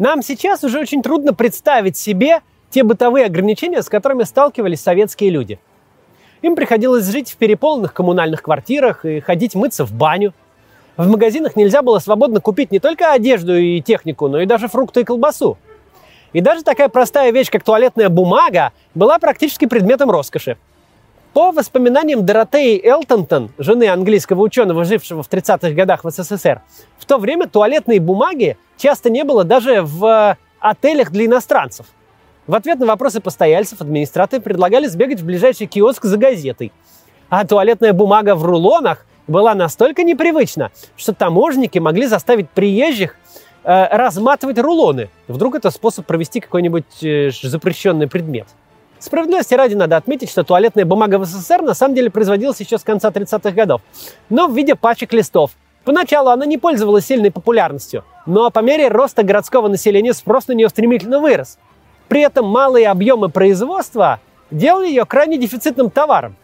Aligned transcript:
Нам 0.00 0.22
сейчас 0.22 0.64
уже 0.64 0.80
очень 0.80 1.02
трудно 1.02 1.34
представить 1.34 1.94
себе 1.94 2.40
те 2.70 2.84
бытовые 2.84 3.26
ограничения, 3.26 3.82
с 3.82 3.90
которыми 3.90 4.22
сталкивались 4.22 4.80
советские 4.80 5.28
люди. 5.28 5.60
Им 6.40 6.56
приходилось 6.56 7.06
жить 7.06 7.30
в 7.30 7.36
переполненных 7.36 7.92
коммунальных 7.92 8.42
квартирах 8.42 9.04
и 9.04 9.20
ходить 9.20 9.54
мыться 9.54 9.84
в 9.84 9.92
баню. 9.92 10.32
В 10.96 11.06
магазинах 11.06 11.54
нельзя 11.54 11.82
было 11.82 11.98
свободно 11.98 12.40
купить 12.40 12.70
не 12.72 12.78
только 12.78 13.12
одежду 13.12 13.54
и 13.54 13.82
технику, 13.82 14.28
но 14.28 14.40
и 14.40 14.46
даже 14.46 14.68
фрукты 14.68 15.02
и 15.02 15.04
колбасу. 15.04 15.58
И 16.32 16.40
даже 16.40 16.62
такая 16.62 16.88
простая 16.88 17.30
вещь, 17.30 17.50
как 17.50 17.62
туалетная 17.62 18.08
бумага, 18.08 18.72
была 18.94 19.18
практически 19.18 19.66
предметом 19.66 20.10
роскоши. 20.10 20.56
По 21.34 21.52
воспоминаниям 21.52 22.24
Доротеи 22.24 22.80
Элтонтон, 22.82 23.50
жены 23.58 23.90
английского 23.90 24.40
ученого, 24.40 24.86
жившего 24.86 25.22
в 25.22 25.28
30-х 25.28 25.72
годах 25.72 26.04
в 26.04 26.10
СССР, 26.10 26.62
в 26.98 27.04
то 27.04 27.18
время 27.18 27.48
туалетной 27.48 27.98
бумаги 27.98 28.56
часто 28.80 29.10
не 29.10 29.22
было 29.22 29.44
даже 29.44 29.82
в 29.82 30.36
отелях 30.58 31.10
для 31.10 31.26
иностранцев. 31.26 31.86
В 32.46 32.54
ответ 32.54 32.80
на 32.80 32.86
вопросы 32.86 33.20
постояльцев 33.20 33.80
администраторы 33.80 34.42
предлагали 34.42 34.86
сбегать 34.86 35.20
в 35.20 35.24
ближайший 35.24 35.66
киоск 35.66 36.04
за 36.04 36.16
газетой. 36.16 36.72
А 37.28 37.46
туалетная 37.46 37.92
бумага 37.92 38.34
в 38.34 38.44
рулонах 38.44 39.06
была 39.28 39.54
настолько 39.54 40.02
непривычна, 40.02 40.72
что 40.96 41.14
таможники 41.14 41.78
могли 41.78 42.06
заставить 42.06 42.50
приезжих 42.50 43.14
э, 43.62 43.96
разматывать 43.96 44.58
рулоны. 44.58 45.10
Вдруг 45.28 45.54
это 45.54 45.70
способ 45.70 46.06
провести 46.06 46.40
какой-нибудь 46.40 47.04
э, 47.04 47.30
запрещенный 47.30 48.08
предмет. 48.08 48.48
Справедливости 48.98 49.54
ради 49.54 49.74
надо 49.74 49.96
отметить, 49.96 50.30
что 50.30 50.42
туалетная 50.42 50.84
бумага 50.84 51.18
в 51.18 51.24
СССР 51.24 51.62
на 51.62 51.74
самом 51.74 51.94
деле 51.94 52.10
производилась 52.10 52.60
еще 52.60 52.76
с 52.76 52.82
конца 52.82 53.10
30-х 53.10 53.52
годов, 53.52 53.80
но 54.28 54.48
в 54.48 54.56
виде 54.56 54.74
пачек 54.74 55.12
листов. 55.12 55.52
Поначалу 55.84 56.28
она 56.30 56.44
не 56.44 56.58
пользовалась 56.58 57.06
сильной 57.06 57.30
популярностью, 57.30 58.04
но 58.30 58.48
по 58.52 58.60
мере 58.60 58.86
роста 58.86 59.24
городского 59.24 59.66
населения 59.66 60.14
спрос 60.14 60.46
на 60.46 60.52
нее 60.52 60.68
стремительно 60.68 61.18
вырос. 61.18 61.58
При 62.06 62.20
этом 62.20 62.46
малые 62.46 62.86
объемы 62.86 63.28
производства 63.28 64.20
делали 64.52 64.86
ее 64.86 65.04
крайне 65.04 65.36
дефицитным 65.36 65.90
товаром. 65.90 66.36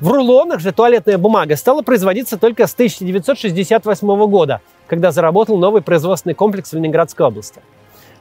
В 0.00 0.10
рулонах 0.10 0.58
же 0.58 0.72
туалетная 0.72 1.16
бумага 1.16 1.54
стала 1.54 1.82
производиться 1.82 2.38
только 2.38 2.66
с 2.66 2.74
1968 2.74 4.26
года, 4.26 4.60
когда 4.88 5.12
заработал 5.12 5.56
новый 5.56 5.80
производственный 5.80 6.34
комплекс 6.34 6.72
в 6.72 6.76
Ленинградской 6.76 7.24
области. 7.24 7.60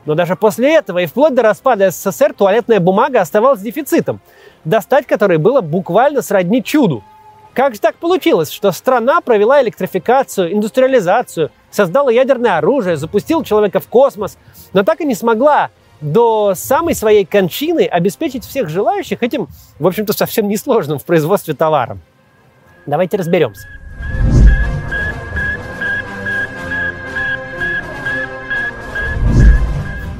Но 0.06 0.14
даже 0.14 0.36
после 0.36 0.76
этого 0.76 1.00
и 1.00 1.08
вплоть 1.08 1.34
до 1.34 1.42
распада 1.42 1.90
СССР 1.90 2.36
туалетная 2.38 2.80
бумага 2.80 3.20
оставалась 3.20 3.62
дефицитом, 3.62 4.20
достать 4.64 5.08
который 5.08 5.40
было 5.40 5.62
буквально 5.62 6.22
сродни 6.22 6.64
чуду. 6.64 7.04
Как 7.56 7.74
же 7.74 7.80
так 7.80 7.96
получилось, 7.96 8.52
что 8.52 8.74
страна 8.74 9.22
провела 9.22 9.64
электрификацию, 9.64 10.52
индустриализацию, 10.52 11.52
создала 11.72 12.12
ядерное 12.12 12.58
оружие, 12.58 12.98
запустила 12.98 13.46
человека 13.46 13.80
в 13.80 13.88
космос, 13.88 14.38
но 14.74 14.84
так 14.84 15.00
и 15.00 15.06
не 15.06 15.16
смогла 15.16 15.70
до 16.02 16.54
самой 16.54 16.96
своей 16.96 17.24
кончины 17.24 17.86
обеспечить 17.86 18.44
всех 18.44 18.68
желающих 18.68 19.24
этим, 19.24 19.48
в 19.80 19.88
общем-то, 19.88 20.12
совсем 20.12 20.50
несложным 20.50 21.00
в 21.00 21.06
производстве 21.06 21.54
товаром? 21.54 22.02
Давайте 22.86 23.16
разберемся. 23.16 23.70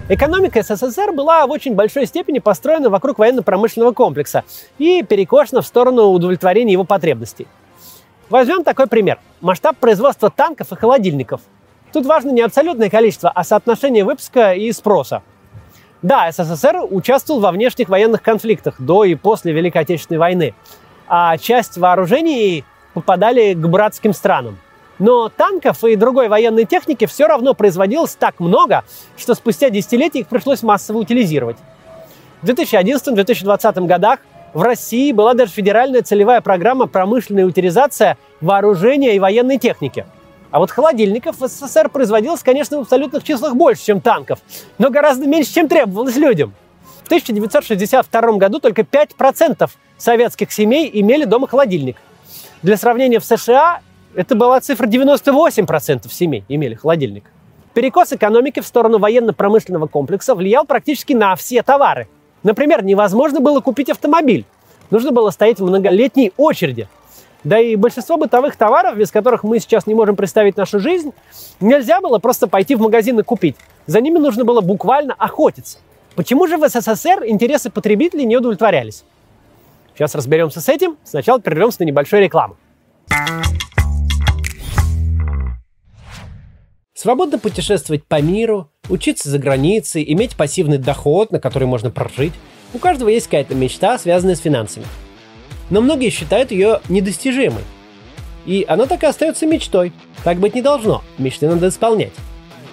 Экономика 0.08 0.62
СССР 0.62 1.14
была 1.14 1.48
в 1.48 1.50
очень 1.50 1.74
большой 1.74 2.06
степени 2.06 2.38
построена 2.38 2.92
вокруг 2.92 3.18
военно-промышленного 3.18 3.92
комплекса 3.92 4.44
и 4.78 5.02
перекошена 5.02 5.62
в 5.62 5.66
сторону 5.66 6.10
удовлетворения 6.10 6.74
его 6.74 6.84
потребностей. 6.84 7.48
Возьмем 8.30 8.64
такой 8.64 8.86
пример. 8.86 9.18
Масштаб 9.42 9.78
производства 9.78 10.30
танков 10.30 10.72
и 10.72 10.76
холодильников. 10.76 11.42
Тут 11.92 12.06
важно 12.06 12.30
не 12.30 12.42
абсолютное 12.42 12.92
количество, 12.92 13.32
а 13.34 13.44
соотношение 13.44 14.04
выпуска 14.04 14.54
и 14.54 14.72
спроса. 14.74 15.24
Да, 16.04 16.32
СССР 16.32 16.86
участвовал 16.88 17.40
во 17.40 17.52
внешних 17.52 17.90
военных 17.90 18.22
конфликтах 18.22 18.80
до 18.80 19.06
и 19.06 19.16
после 19.16 19.54
Великой 19.54 19.82
Отечественной 19.82 20.20
войны, 20.20 20.54
а 21.08 21.36
часть 21.40 21.80
вооружений 21.80 22.64
попадали 22.94 23.56
к 23.56 23.68
братским 23.68 24.14
странам. 24.14 24.60
Но 25.00 25.30
танков 25.30 25.84
и 25.84 25.96
другой 25.96 26.30
военной 26.30 26.66
техники 26.66 27.06
все 27.06 27.28
равно 27.28 27.54
производилось 27.54 28.16
так 28.16 28.40
много, 28.40 28.84
что 29.18 29.36
спустя 29.36 29.70
десятилетия 29.70 30.20
их 30.20 30.28
пришлось 30.28 30.64
массово 30.64 31.00
утилизировать. 31.00 31.58
В 32.42 32.50
2011-2020 32.50 33.86
годах 33.88 34.20
в 34.54 34.62
России 34.62 35.12
была 35.12 35.34
даже 35.34 35.52
федеральная 35.52 36.02
целевая 36.02 36.40
программа 36.40 36.88
«Промышленная 36.88 37.46
утилизация 37.46 38.18
вооружения 38.40 39.16
и 39.16 39.20
военной 39.20 39.58
техники». 39.58 40.06
А 40.52 40.60
вот 40.60 40.72
холодильников 40.72 41.42
в 41.42 41.48
СССР 41.48 41.90
производилось, 41.90 42.42
конечно, 42.42 42.78
в 42.78 42.82
абсолютных 42.82 43.24
числах 43.24 43.56
больше, 43.56 43.84
чем 43.84 44.00
танков, 44.00 44.40
но 44.78 44.90
гораздо 44.90 45.28
меньше, 45.28 45.54
чем 45.54 45.68
требовалось 45.68 46.16
людям. 46.16 46.54
В 47.04 47.08
1962 47.08 48.22
году 48.38 48.60
только 48.60 48.84
5% 48.84 49.70
советских 49.98 50.52
семей 50.54 50.90
имели 50.94 51.26
дома 51.26 51.48
холодильник. 51.48 51.98
Для 52.62 52.78
сравнения, 52.78 53.20
в 53.20 53.26
США 53.26 53.82
это 54.16 54.36
была 54.36 54.60
цифра 54.62 54.88
98% 54.88 56.12
семей 56.12 56.44
имели 56.48 56.76
холодильник. 56.76 57.26
Перекос 57.74 58.14
экономики 58.14 58.62
в 58.62 58.66
сторону 58.66 59.00
военно-промышленного 59.00 59.88
комплекса 59.88 60.34
влиял 60.34 60.66
практически 60.66 61.14
на 61.14 61.36
все 61.36 61.62
товары. 61.62 62.08
Например, 62.44 62.84
невозможно 62.84 63.42
было 63.42 63.60
купить 63.60 63.90
автомобиль. 63.90 64.46
Нужно 64.92 65.12
было 65.12 65.30
стоять 65.32 65.60
в 65.60 65.66
многолетней 65.66 66.32
очереди. 66.38 66.88
Да 67.44 67.60
и 67.60 67.76
большинство 67.76 68.18
бытовых 68.18 68.56
товаров, 68.56 68.98
без 68.98 69.12
которых 69.12 69.44
мы 69.44 69.60
сейчас 69.60 69.88
не 69.88 69.94
можем 69.94 70.16
представить 70.16 70.56
нашу 70.58 70.80
жизнь, 70.80 71.14
нельзя 71.60 72.02
было 72.02 72.18
просто 72.18 72.48
пойти 72.48 72.76
в 72.76 72.82
магазин 72.82 73.20
и 73.20 73.24
купить. 73.24 73.56
За 73.88 74.00
ними 74.00 74.18
нужно 74.18 74.46
было 74.46 74.62
буквально 74.62 75.14
охотиться. 75.14 75.78
Почему 76.16 76.48
же 76.48 76.58
в 76.58 76.68
СССР 76.68 77.26
интересы 77.26 77.70
потребителей 77.70 78.26
не 78.26 78.38
удовлетворялись? 78.38 79.04
Сейчас 79.94 80.16
разберемся 80.16 80.62
с 80.62 80.70
этим. 80.70 80.98
Сначала 81.04 81.40
прервемся 81.40 81.82
на 81.82 81.86
небольшую 81.86 82.24
рекламу. 82.24 82.56
Свободно 86.96 87.38
путешествовать 87.38 88.06
по 88.06 88.22
миру, 88.22 88.72
учиться 88.88 89.30
за 89.30 89.38
границей, 89.38 90.06
иметь 90.14 90.38
пассивный 90.38 90.78
доход, 90.78 91.30
на 91.30 91.42
который 91.42 91.68
можно 91.68 91.92
прожить. 91.92 92.32
У 92.74 92.78
каждого 92.78 93.10
есть 93.10 93.26
какая-то 93.26 93.54
мечта, 93.54 94.00
связанная 94.00 94.36
с 94.36 94.40
финансами. 94.40 94.86
Но 95.70 95.82
многие 95.82 96.10
считают 96.10 96.52
ее 96.52 96.80
недостижимой. 96.88 97.64
И 98.46 98.64
она 98.66 98.86
так 98.86 99.04
и 99.04 99.08
остается 99.08 99.46
мечтой. 99.46 99.92
Так 100.24 100.38
быть 100.38 100.56
не 100.56 100.62
должно. 100.62 101.04
Мечты 101.18 101.50
надо 101.50 101.68
исполнять. 101.68 102.14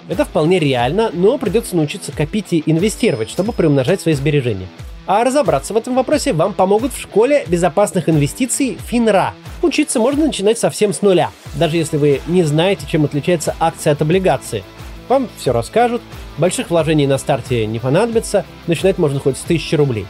Это 0.07 0.23
вполне 0.23 0.57
реально, 0.57 1.09
но 1.11 1.37
придется 1.37 1.75
научиться 1.75 2.13
копить 2.13 2.53
и 2.53 2.63
инвестировать, 2.65 3.29
чтобы 3.29 3.51
приумножать 3.51 3.99
свои 3.99 4.13
сбережения. 4.13 4.67
А 5.05 5.25
разобраться 5.25 5.73
в 5.73 5.77
этом 5.77 5.95
вопросе 5.95 6.31
вам 6.31 6.53
помогут 6.53 6.93
в 6.93 7.01
школе 7.01 7.43
безопасных 7.49 8.07
инвестиций 8.07 8.77
ФИНРА. 8.87 9.33
Учиться 9.63 9.97
можно 9.97 10.25
начинать 10.25 10.59
совсем 10.59 10.91
с 10.91 11.01
нуля, 11.01 11.31
даже 11.55 11.77
если 11.77 11.95
вы 11.95 12.19
не 12.27 12.43
знаете, 12.43 12.85
чем 12.85 13.05
отличается 13.05 13.55
акция 13.61 13.93
от 13.93 14.01
облигации. 14.01 14.61
Вам 15.07 15.29
все 15.37 15.53
расскажут, 15.53 16.01
больших 16.37 16.69
вложений 16.69 17.07
на 17.07 17.17
старте 17.17 17.65
не 17.65 17.79
понадобится, 17.79 18.45
начинать 18.67 18.97
можно 18.97 19.21
хоть 19.21 19.37
с 19.37 19.43
1000 19.45 19.77
рублей. 19.77 20.05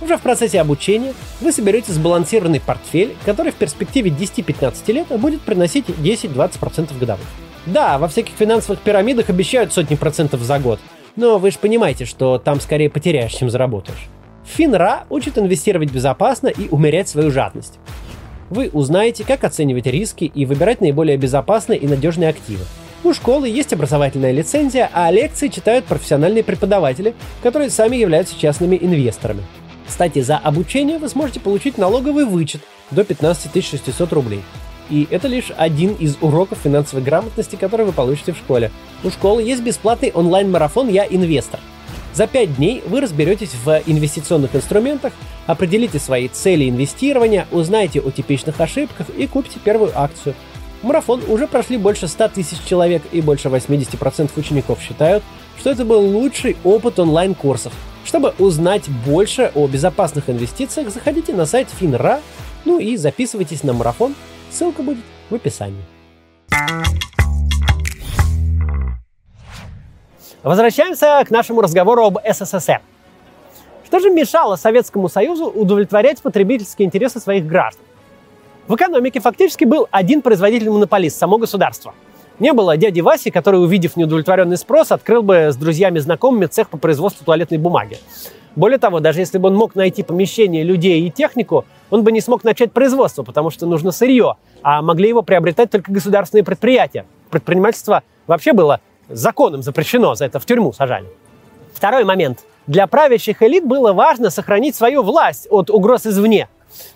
Уже 0.00 0.16
в 0.16 0.22
процессе 0.22 0.58
обучения 0.58 1.12
вы 1.42 1.52
соберете 1.52 1.92
сбалансированный 1.92 2.60
портфель, 2.60 3.14
который 3.26 3.52
в 3.52 3.56
перспективе 3.56 4.10
10-15 4.10 4.92
лет 4.92 5.06
будет 5.20 5.42
приносить 5.42 5.84
10-20% 5.88 6.98
годовых. 6.98 7.26
Да, 7.66 7.98
во 7.98 8.08
всяких 8.08 8.34
финансовых 8.34 8.80
пирамидах 8.80 9.28
обещают 9.28 9.74
сотни 9.74 9.96
процентов 9.96 10.40
за 10.40 10.58
год, 10.58 10.80
но 11.14 11.38
вы 11.38 11.50
же 11.50 11.58
понимаете, 11.58 12.06
что 12.06 12.38
там 12.38 12.58
скорее 12.58 12.88
потеряешь, 12.88 13.34
чем 13.34 13.50
заработаешь. 13.50 14.08
Финра 14.44 15.04
учит 15.10 15.36
инвестировать 15.36 15.92
безопасно 15.92 16.48
и 16.48 16.68
умерять 16.70 17.08
свою 17.08 17.30
жадность. 17.30 17.78
Вы 18.52 18.68
узнаете, 18.70 19.24
как 19.24 19.44
оценивать 19.44 19.86
риски 19.86 20.24
и 20.24 20.44
выбирать 20.44 20.82
наиболее 20.82 21.16
безопасные 21.16 21.78
и 21.78 21.86
надежные 21.88 22.28
активы. 22.28 22.66
У 23.02 23.14
школы 23.14 23.48
есть 23.48 23.72
образовательная 23.72 24.30
лицензия, 24.30 24.90
а 24.92 25.10
лекции 25.10 25.48
читают 25.48 25.86
профессиональные 25.86 26.44
преподаватели, 26.44 27.14
которые 27.42 27.70
сами 27.70 27.96
являются 27.96 28.38
частными 28.38 28.76
инвесторами. 28.78 29.42
Кстати, 29.88 30.20
за 30.20 30.36
обучение 30.36 30.98
вы 30.98 31.08
сможете 31.08 31.40
получить 31.40 31.78
налоговый 31.78 32.26
вычет 32.26 32.60
до 32.90 33.04
15 33.04 33.64
600 33.64 34.12
рублей. 34.12 34.42
И 34.90 35.08
это 35.10 35.28
лишь 35.28 35.50
один 35.56 35.94
из 35.94 36.18
уроков 36.20 36.58
финансовой 36.62 37.02
грамотности, 37.02 37.56
который 37.56 37.86
вы 37.86 37.92
получите 37.92 38.32
в 38.32 38.36
школе. 38.36 38.70
У 39.02 39.08
школы 39.08 39.42
есть 39.42 39.62
бесплатный 39.62 40.12
онлайн-марафон 40.12 40.90
«Я 40.90 41.06
инвестор». 41.06 41.60
За 42.12 42.26
5 42.26 42.56
дней 42.56 42.82
вы 42.86 43.00
разберетесь 43.00 43.54
в 43.64 43.80
инвестиционных 43.86 44.54
инструментах, 44.54 45.14
определите 45.46 45.98
свои 45.98 46.28
цели 46.28 46.68
инвестирования, 46.68 47.46
узнаете 47.50 48.00
о 48.00 48.10
типичных 48.10 48.60
ошибках 48.60 49.08
и 49.10 49.26
купите 49.26 49.58
первую 49.58 49.92
акцию. 49.94 50.34
Марафон 50.82 51.22
уже 51.28 51.46
прошли 51.46 51.76
больше 51.76 52.08
100 52.08 52.28
тысяч 52.28 52.58
человек 52.64 53.02
и 53.12 53.20
больше 53.20 53.48
80% 53.48 54.30
учеников 54.36 54.80
считают, 54.80 55.22
что 55.58 55.70
это 55.70 55.84
был 55.84 56.00
лучший 56.00 56.56
опыт 56.64 56.98
онлайн-курсов. 56.98 57.72
Чтобы 58.04 58.34
узнать 58.38 58.88
больше 59.06 59.52
о 59.54 59.68
безопасных 59.68 60.28
инвестициях, 60.28 60.90
заходите 60.90 61.32
на 61.32 61.46
сайт 61.46 61.68
Finra, 61.80 62.20
ну 62.64 62.80
и 62.80 62.96
записывайтесь 62.96 63.62
на 63.62 63.72
марафон– 63.72 64.14
Ссылка 64.52 64.82
будет 64.82 65.02
в 65.30 65.34
описании. 65.34 65.82
Возвращаемся 70.42 71.24
к 71.26 71.30
нашему 71.30 71.62
разговору 71.62 72.04
об 72.04 72.18
СССР. 72.18 72.82
Что 73.92 74.00
же 74.00 74.08
мешало 74.08 74.56
Советскому 74.56 75.10
Союзу 75.10 75.48
удовлетворять 75.48 76.22
потребительские 76.22 76.86
интересы 76.86 77.20
своих 77.20 77.46
граждан? 77.46 77.84
В 78.66 78.74
экономике 78.74 79.20
фактически 79.20 79.64
был 79.64 79.86
один 79.90 80.22
производитель-монополист– 80.22 81.18
само 81.18 81.36
государство. 81.36 81.92
Не 82.38 82.54
было 82.54 82.78
дяди 82.78 83.02
Васи, 83.02 83.30
который, 83.30 83.62
увидев 83.62 83.96
неудовлетворенный 83.96 84.56
спрос, 84.56 84.92
открыл 84.92 85.22
бы 85.22 85.50
с 85.52 85.56
друзьями-знакомыми 85.56 86.46
цех 86.46 86.70
по 86.70 86.78
производству 86.78 87.26
туалетной 87.26 87.58
бумаги. 87.58 87.98
Более 88.56 88.78
того, 88.78 89.00
даже 89.00 89.20
если 89.20 89.36
бы 89.36 89.48
он 89.48 89.56
мог 89.56 89.74
найти 89.74 90.02
помещение, 90.02 90.62
людей 90.62 91.06
и 91.06 91.10
технику, 91.10 91.66
он 91.90 92.02
бы 92.02 92.12
не 92.12 92.22
смог 92.22 92.44
начать 92.44 92.72
производство, 92.72 93.24
потому 93.24 93.50
что 93.50 93.66
нужно 93.66 93.92
сырье, 93.92 94.36
а 94.62 94.80
могли 94.80 95.10
его 95.10 95.20
приобретать 95.20 95.70
только 95.70 95.92
государственные 95.92 96.44
предприятия. 96.44 97.04
Предпринимательство 97.28 98.02
вообще 98.26 98.54
было 98.54 98.80
законом 99.10 99.62
запрещено, 99.62 100.14
за 100.14 100.24
это 100.24 100.40
в 100.40 100.46
тюрьму 100.46 100.72
сажали. 100.72 101.08
Второй 101.74 102.04
момент. 102.04 102.46
Для 102.66 102.86
правящих 102.86 103.42
элит 103.42 103.66
было 103.66 103.92
важно 103.92 104.30
сохранить 104.30 104.76
свою 104.76 105.02
власть 105.02 105.48
от 105.50 105.68
угроз 105.68 106.06
извне. 106.06 106.48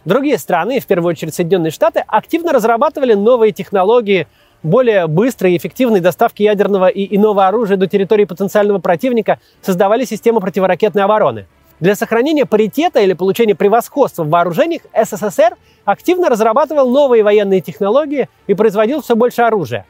Другие 0.05 0.39
страны, 0.39 0.79
в 0.81 0.87
первую 0.87 1.11
очередь 1.11 1.35
Соединенные 1.35 1.73
Штаты, 1.73 2.05
активно 2.07 2.53
разрабатывали 2.53 3.15
новые 3.15 3.53
технологии 3.53 4.29
более 4.63 5.07
быстрой 5.07 5.53
и 5.53 5.57
эффективной 5.57 6.01
доставки 6.01 6.43
ядерного 6.43 6.89
и 6.89 7.15
иного 7.17 7.47
оружия 7.47 7.77
до 7.77 7.87
территории 7.87 8.25
потенциального 8.25 8.79
противника, 8.79 9.39
создавали 9.61 10.05
систему 10.05 10.41
противоракетной 10.41 11.03
обороны. 11.03 11.47
Для 11.79 11.95
сохранения 11.95 12.47
паритета 12.47 13.01
или 13.01 13.13
получения 13.13 13.55
превосходства 13.55 14.25
в 14.25 14.31
вооружениях 14.31 14.83
СССР 14.95 15.57
активно 15.85 16.31
разрабатывал 16.31 16.89
новые 16.91 17.23
военные 17.23 17.61
технологии 17.61 18.29
и 18.47 18.55
производил 18.55 19.03
все 19.03 19.15
больше 19.15 19.43
оружия. 19.43 19.85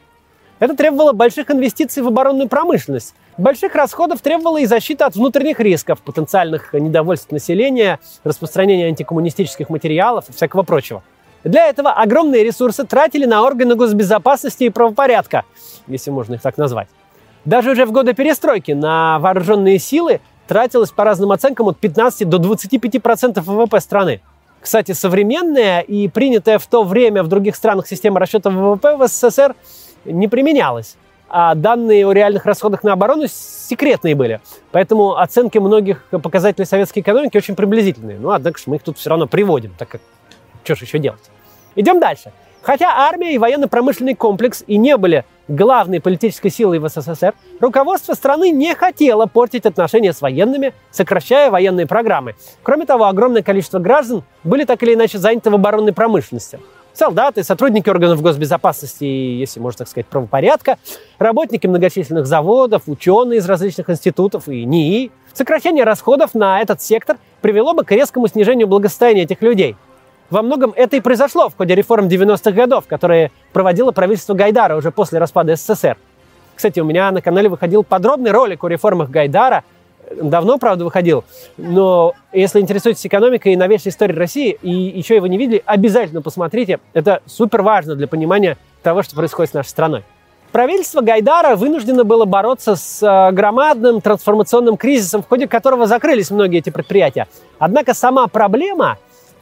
Это 0.58 0.74
требовало 0.74 1.12
больших 1.12 1.50
инвестиций 1.50 2.02
в 2.02 2.08
оборонную 2.08 2.48
промышленность. 2.48 3.14
Больших 3.38 3.74
расходов 3.74 4.22
требовала 4.22 4.58
и 4.58 4.64
защита 4.64 5.04
от 5.04 5.14
внутренних 5.14 5.60
рисков, 5.60 6.00
потенциальных 6.00 6.72
недовольств 6.72 7.30
населения, 7.30 8.00
распространения 8.24 8.86
антикоммунистических 8.86 9.68
материалов 9.68 10.30
и 10.30 10.32
всякого 10.32 10.62
прочего. 10.62 11.02
Для 11.44 11.66
этого 11.66 11.92
огромные 11.92 12.42
ресурсы 12.44 12.84
тратили 12.84 13.26
на 13.26 13.42
органы 13.42 13.74
госбезопасности 13.74 14.64
и 14.64 14.70
правопорядка, 14.70 15.44
если 15.86 16.10
можно 16.10 16.34
их 16.34 16.42
так 16.42 16.56
назвать. 16.56 16.88
Даже 17.44 17.72
уже 17.72 17.84
в 17.84 17.92
годы 17.92 18.14
перестройки 18.14 18.72
на 18.72 19.18
вооруженные 19.18 19.78
силы 19.78 20.20
тратилось 20.48 20.90
по 20.90 21.04
разным 21.04 21.30
оценкам 21.30 21.68
от 21.68 21.78
15 21.78 22.26
до 22.26 22.38
25% 22.38 23.40
ВВП 23.40 23.80
страны. 23.80 24.22
Кстати, 24.60 24.92
современная 24.92 25.80
и 25.80 26.08
принятая 26.08 26.58
в 26.58 26.66
то 26.66 26.84
время 26.84 27.22
в 27.22 27.28
других 27.28 27.54
странах 27.54 27.86
система 27.86 28.18
расчета 28.18 28.48
ВВП 28.48 28.96
в 28.96 29.06
СССР 29.06 29.54
не 30.06 30.26
применялась. 30.26 30.96
А 31.28 31.54
данные 31.54 32.06
о 32.06 32.12
реальных 32.12 32.46
расходах 32.46 32.84
на 32.84 32.92
оборону 32.92 33.24
секретные 33.28 34.14
были. 34.14 34.40
Поэтому 34.70 35.16
оценки 35.16 35.58
многих 35.58 36.04
показателей 36.10 36.66
советской 36.66 37.00
экономики 37.00 37.36
очень 37.36 37.56
приблизительные. 37.56 38.18
Ну, 38.18 38.30
однако 38.30 38.58
мы 38.66 38.76
их 38.76 38.82
тут 38.82 38.98
все 38.98 39.10
равно 39.10 39.26
приводим, 39.26 39.74
так 39.76 39.88
как 39.88 40.00
что 40.62 40.76
же 40.76 40.84
еще 40.84 40.98
делать? 40.98 41.30
Идем 41.74 42.00
дальше. 42.00 42.32
Хотя 42.62 42.92
армия 42.96 43.32
и 43.32 43.38
военно-промышленный 43.38 44.14
комплекс 44.16 44.64
и 44.66 44.76
не 44.76 44.96
были 44.96 45.24
главной 45.46 46.00
политической 46.00 46.50
силой 46.50 46.80
в 46.80 46.88
СССР, 46.88 47.34
руководство 47.60 48.14
страны 48.14 48.50
не 48.50 48.74
хотело 48.74 49.26
портить 49.26 49.66
отношения 49.66 50.12
с 50.12 50.20
военными, 50.20 50.74
сокращая 50.90 51.50
военные 51.52 51.86
программы. 51.86 52.34
Кроме 52.64 52.84
того, 52.84 53.04
огромное 53.04 53.42
количество 53.42 53.78
граждан 53.78 54.24
были 54.42 54.64
так 54.64 54.82
или 54.82 54.94
иначе 54.94 55.18
заняты 55.18 55.50
в 55.50 55.54
оборонной 55.54 55.92
промышленности 55.92 56.58
солдаты, 56.96 57.44
сотрудники 57.44 57.88
органов 57.88 58.22
госбезопасности, 58.22 59.04
если 59.04 59.60
можно 59.60 59.78
так 59.78 59.88
сказать, 59.88 60.06
правопорядка, 60.06 60.78
работники 61.18 61.66
многочисленных 61.66 62.26
заводов, 62.26 62.82
ученые 62.86 63.38
из 63.38 63.46
различных 63.46 63.90
институтов 63.90 64.48
и 64.48 64.64
НИИ. 64.64 65.10
Сокращение 65.32 65.84
расходов 65.84 66.34
на 66.34 66.60
этот 66.60 66.80
сектор 66.80 67.18
привело 67.42 67.74
бы 67.74 67.84
к 67.84 67.92
резкому 67.92 68.26
снижению 68.26 68.66
благосостояния 68.66 69.22
этих 69.22 69.42
людей. 69.42 69.76
Во 70.30 70.42
многом 70.42 70.72
это 70.74 70.96
и 70.96 71.00
произошло 71.00 71.48
в 71.48 71.56
ходе 71.56 71.74
реформ 71.74 72.08
90-х 72.08 72.50
годов, 72.50 72.86
которые 72.86 73.30
проводило 73.52 73.92
правительство 73.92 74.34
Гайдара 74.34 74.76
уже 74.76 74.90
после 74.90 75.18
распада 75.18 75.54
СССР. 75.54 75.96
Кстати, 76.56 76.80
у 76.80 76.84
меня 76.84 77.10
на 77.12 77.20
канале 77.20 77.48
выходил 77.48 77.84
подробный 77.84 78.30
ролик 78.30 78.64
о 78.64 78.68
реформах 78.68 79.10
Гайдара– 79.10 79.62
давно, 80.14 80.58
правда, 80.58 80.84
выходил, 80.84 81.24
но 81.56 82.14
если 82.32 82.60
интересуетесь 82.60 83.06
экономикой 83.06 83.52
и 83.52 83.56
новейшей 83.56 83.90
историей 83.90 84.18
России, 84.18 84.58
и 84.62 84.70
еще 84.70 85.16
его 85.16 85.26
не 85.26 85.38
видели, 85.38 85.62
обязательно 85.64 86.22
посмотрите. 86.22 86.80
Это 86.92 87.22
супер 87.26 87.62
важно 87.62 87.94
для 87.94 88.06
понимания 88.06 88.56
того, 88.82 89.02
что 89.02 89.16
происходит 89.16 89.50
с 89.50 89.54
нашей 89.54 89.68
страной. 89.68 90.04
Правительство 90.52 91.00
Гайдара 91.00 91.56
вынуждено 91.56 92.04
было 92.04 92.24
бороться 92.24 92.76
с 92.76 93.02
э, 93.02 93.32
громадным 93.32 94.00
трансформационным 94.00 94.76
кризисом, 94.76 95.22
в 95.22 95.28
ходе 95.28 95.46
которого 95.48 95.86
закрылись 95.86 96.30
многие 96.30 96.60
эти 96.60 96.70
предприятия. 96.70 97.26
Однако 97.58 97.94
сама 97.94 98.26
проблема 98.28 98.96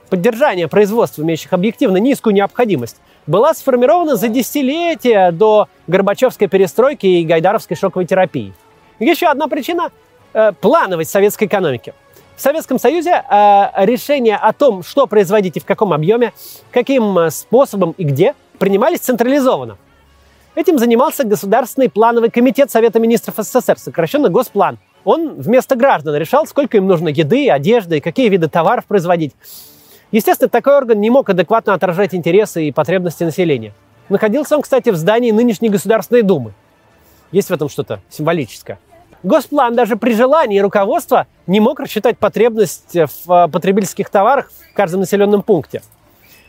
поддержания 0.08 0.66
производства, 0.66 1.22
имеющих 1.22 1.52
объективно 1.52 1.98
низкую 1.98 2.34
необходимость, 2.34 2.96
была 3.26 3.54
сформирована 3.54 4.16
за 4.16 4.28
десятилетия 4.28 5.30
до 5.30 5.68
Горбачевской 5.86 6.48
перестройки 6.48 7.06
и 7.06 7.24
Гайдаровской 7.24 7.76
шоковой 7.76 8.06
терапии. 8.06 8.52
Еще 8.98 9.26
одна 9.26 9.48
причина 9.48 9.90
Э, 10.34 10.50
плановость 10.50 11.12
советской 11.12 11.44
экономики. 11.44 11.94
В 12.34 12.40
Советском 12.40 12.80
Союзе 12.80 13.12
э, 13.12 13.66
решения 13.84 14.36
о 14.36 14.52
том, 14.52 14.82
что 14.82 15.06
производить 15.06 15.56
и 15.56 15.60
в 15.60 15.64
каком 15.64 15.92
объеме, 15.92 16.32
каким 16.72 17.16
э, 17.20 17.30
способом 17.30 17.94
и 17.96 18.02
где, 18.02 18.34
принимались 18.58 18.98
централизованно. 18.98 19.78
Этим 20.56 20.80
занимался 20.80 21.22
Государственный 21.22 21.88
плановый 21.88 22.30
комитет 22.30 22.72
Совета 22.72 22.98
министров 22.98 23.36
СССР, 23.38 23.78
сокращенно 23.78 24.28
Госплан. 24.28 24.78
Он 25.04 25.34
вместо 25.34 25.76
граждан 25.76 26.16
решал, 26.16 26.46
сколько 26.48 26.76
им 26.78 26.88
нужно 26.88 27.10
еды, 27.10 27.48
одежды 27.48 27.98
и 27.98 28.00
какие 28.00 28.28
виды 28.28 28.48
товаров 28.48 28.86
производить. 28.86 29.34
Естественно, 30.10 30.48
такой 30.48 30.76
орган 30.76 31.00
не 31.00 31.10
мог 31.10 31.30
адекватно 31.30 31.74
отражать 31.74 32.12
интересы 32.12 32.66
и 32.66 32.72
потребности 32.72 33.22
населения. 33.22 33.72
Находился 34.08 34.56
он, 34.56 34.62
кстати, 34.62 34.90
в 34.90 34.96
здании 34.96 35.30
нынешней 35.30 35.68
Государственной 35.68 36.22
Думы. 36.22 36.54
Есть 37.30 37.50
в 37.50 37.52
этом 37.52 37.68
что-то 37.68 38.00
символическое. 38.10 38.80
Госплан 39.24 39.74
даже 39.74 39.96
при 39.96 40.12
желании 40.12 40.58
руководства 40.58 41.26
не 41.46 41.58
мог 41.58 41.80
рассчитать 41.80 42.18
потребность 42.18 42.92
в 42.92 43.32
э, 43.32 43.48
потребительских 43.48 44.10
товарах 44.10 44.50
в 44.70 44.74
каждом 44.74 45.00
населенном 45.00 45.42
пункте. 45.42 45.82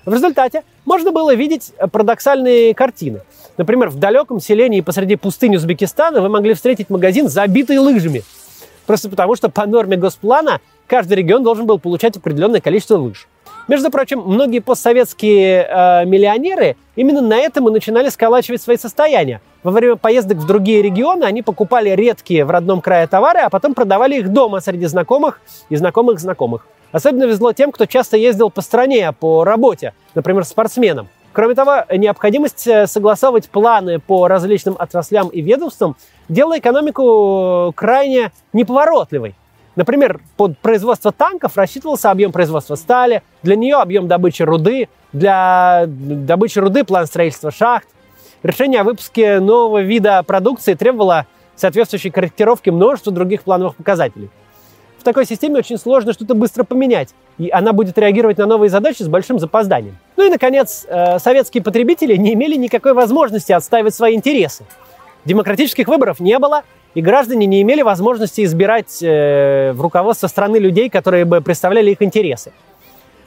В 0.06 0.13
результате 0.13 0.63
можно 0.83 1.13
было 1.13 1.33
видеть 1.33 1.72
парадоксальные 1.92 2.75
картины. 2.75 3.22
Например, 3.57 3.89
в 3.89 3.95
далеком 3.95 4.42
селении 4.42 4.81
посреди 4.81 5.16
пустыни 5.16 5.56
Узбекистана 5.56 6.22
вы 6.22 6.27
могли 6.27 6.54
встретить 6.54 6.89
магазин, 6.89 7.30
забитый 7.30 7.77
лыжами. 7.77 8.24
Просто 8.86 9.10
потому, 9.10 9.38
что 9.38 9.49
по 9.49 9.66
норме 9.66 9.95
госплана 9.95 10.59
каждый 10.85 11.14
регион 11.14 11.44
должен 11.44 11.66
был 11.66 11.80
получать 11.80 12.18
определенное 12.18 12.59
количество 12.59 12.97
лыж. 12.97 13.30
Между 13.68 13.90
прочим, 13.90 14.22
многие 14.22 14.60
постсоветские 14.60 15.68
э, 15.68 16.06
миллионеры 16.06 16.76
именно 16.95 17.22
на 17.22 17.36
этом 17.36 17.68
и 17.68 17.72
начинали 17.72 18.10
сколачивать 18.10 18.62
свои 18.62 18.78
состояния. 18.78 19.42
Во 19.64 19.72
время 19.72 19.95
поездок 19.95 20.38
в 20.38 20.45
другие 20.45 20.84
регионы 20.84 21.24
они 21.24 21.42
покупали 21.42 21.90
редкие 21.90 22.45
в 22.45 22.52
родном 22.52 22.80
крае 22.81 23.07
товары, 23.07 23.40
а 23.40 23.50
потом 23.50 23.74
продавали 23.74 24.18
их 24.18 24.31
дома 24.31 24.60
среди 24.60 24.86
знакомых 24.86 25.42
и 25.69 25.76
знакомых 25.76 26.19
знакомых. 26.19 26.68
Особенно 26.92 27.24
везло 27.24 27.54
тем, 27.54 27.72
кто 27.72 27.88
часто 27.88 28.18
ездил 28.18 28.52
по 28.52 28.62
стране 28.62 29.12
по 29.12 29.44
работе, 29.44 29.95
например, 30.14 30.45
спортсменам. 30.45 31.10
Кроме 31.34 31.56
того, 31.56 31.86
необходимость 31.92 32.68
э, 32.68 32.86
согласовывать 32.86 33.50
планы 33.50 33.98
по 34.00 34.28
различным 34.28 34.76
отраслям 34.78 35.30
и 35.30 35.42
ведомствам 35.42 35.95
делала 36.30 36.60
экономику 36.60 37.74
крайне 37.76 38.31
неповоротливой. 38.54 39.34
Например, 39.75 40.21
под 40.37 40.57
производство 40.57 41.11
танков 41.11 41.57
рассчитывался 41.57 42.11
объем 42.11 42.31
производства 42.31 42.75
стали, 42.75 43.23
для 43.44 43.55
нее 43.55 43.75
объем 43.75 44.07
добычи 44.07 44.44
руды, 44.44 44.87
для 45.11 45.85
добычи 45.87 46.59
руды 46.59 46.83
план 46.83 47.07
строительства 47.07 47.51
шахт. 47.51 47.87
Решение 48.41 48.81
о 48.81 48.83
выпуске 48.83 49.39
нового 49.39 49.81
вида 49.81 50.23
продукции 50.23 50.75
требовало 50.75 51.25
соответствующей 51.55 52.09
корректировки 52.09 52.69
множества 52.69 53.11
других 53.11 53.44
плановых 53.44 53.75
показателей. 53.75 54.29
В 54.99 55.03
такой 55.03 55.25
системе 55.25 55.59
очень 55.59 55.77
сложно 55.77 56.13
что-то 56.13 56.35
быстро 56.35 56.63
поменять, 56.63 57.13
и 57.37 57.49
она 57.49 57.73
будет 57.73 57.97
реагировать 57.97 58.37
на 58.37 58.45
новые 58.45 58.69
задачи 58.69 59.03
с 59.03 59.07
большим 59.07 59.39
запозданием. 59.39 59.97
Ну 60.17 60.25
и, 60.25 60.29
наконец, 60.29 60.85
э, 60.87 61.19
советские 61.19 61.63
потребители 61.63 62.15
не 62.15 62.33
имели 62.33 62.55
никакой 62.55 62.94
возможности 62.94 63.51
отстаивать 63.51 63.94
свои 63.94 64.15
интересы. 64.15 64.65
Демократических 65.25 65.87
выборов 65.87 66.19
не 66.19 66.39
было, 66.39 66.63
и 66.95 67.02
граждане 67.02 67.45
не 67.45 67.61
имели 67.61 67.81
возможности 67.81 68.44
избирать 68.44 69.04
э, 69.04 69.73
в 69.73 69.81
руководство 69.81 70.28
страны 70.28 70.57
людей, 70.57 70.90
которые 70.90 71.25
бы 71.25 71.42
представляли 71.42 71.92
их 71.92 72.02
интересы. 72.02 72.52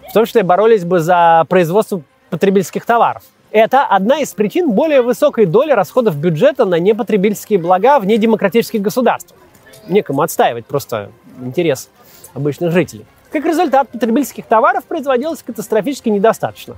В 0.08 0.12
том 0.14 0.24
числе 0.24 0.42
боролись 0.42 0.84
бы 0.84 1.00
за 1.00 1.44
производство 1.48 2.00
потребительских 2.30 2.86
товаров. 2.86 3.22
Это 3.50 3.84
одна 3.84 4.20
из 4.20 4.32
причин 4.32 4.70
более 4.70 5.02
высокой 5.02 5.46
доли 5.46 5.72
расходов 5.72 6.16
бюджета 6.16 6.64
на 6.64 6.78
непотребительские 6.78 7.58
блага 7.58 7.98
в 7.98 8.06
недемократических 8.06 8.80
государствах. 8.80 9.38
Некому 9.86 10.22
отстаивать 10.22 10.66
просто 10.66 11.10
интерес 11.42 11.90
обычных 12.34 12.72
жителей. 12.72 13.04
Как 13.30 13.44
результат, 13.44 13.90
потребительских 13.90 14.46
товаров 14.46 14.84
производилось 14.84 15.42
катастрофически 15.42 16.08
недостаточно. 16.08 16.76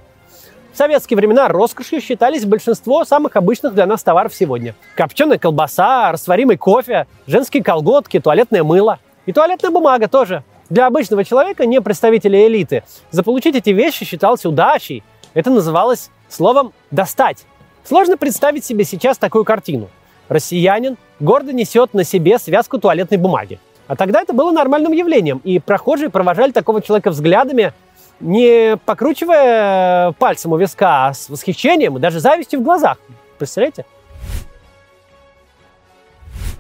В 0.72 0.76
советские 0.76 1.16
времена 1.16 1.48
роскошью 1.48 2.00
считались 2.00 2.44
большинство 2.44 3.04
самых 3.04 3.34
обычных 3.34 3.74
для 3.74 3.86
нас 3.86 4.04
товаров 4.04 4.32
сегодня. 4.34 4.74
Копченая 4.94 5.36
колбаса, 5.36 6.12
растворимый 6.12 6.56
кофе, 6.56 7.08
женские 7.26 7.64
колготки, 7.64 8.20
туалетное 8.20 8.62
мыло. 8.62 9.00
И 9.26 9.32
туалетная 9.32 9.70
бумага 9.72 10.06
тоже. 10.06 10.44
Для 10.68 10.86
обычного 10.86 11.24
человека, 11.24 11.66
не 11.66 11.80
представителя 11.80 12.46
элиты, 12.46 12.84
заполучить 13.10 13.56
эти 13.56 13.70
вещи 13.70 14.04
считалось 14.04 14.46
удачей. 14.46 15.02
Это 15.34 15.50
называлось 15.50 16.10
словом 16.28 16.72
«достать». 16.92 17.44
Сложно 17.84 18.16
представить 18.16 18.64
себе 18.64 18.84
сейчас 18.84 19.18
такую 19.18 19.44
картину. 19.44 19.88
Россиянин 20.28 20.96
гордо 21.18 21.52
несет 21.52 21.94
на 21.94 22.04
себе 22.04 22.38
связку 22.38 22.78
туалетной 22.78 23.18
бумаги. 23.18 23.58
А 23.88 23.96
тогда 23.96 24.20
это 24.20 24.32
было 24.32 24.52
нормальным 24.52 24.92
явлением, 24.92 25.40
и 25.42 25.58
прохожие 25.58 26.10
провожали 26.10 26.52
такого 26.52 26.80
человека 26.80 27.10
взглядами, 27.10 27.72
не 28.20 28.76
покручивая 28.84 30.12
пальцем 30.12 30.52
у 30.52 30.56
виска, 30.56 31.08
а 31.08 31.14
с 31.14 31.28
восхищением 31.28 31.96
и 31.96 32.00
даже 32.00 32.20
завистью 32.20 32.60
в 32.60 32.62
глазах. 32.62 32.98
Представляете? 33.38 33.84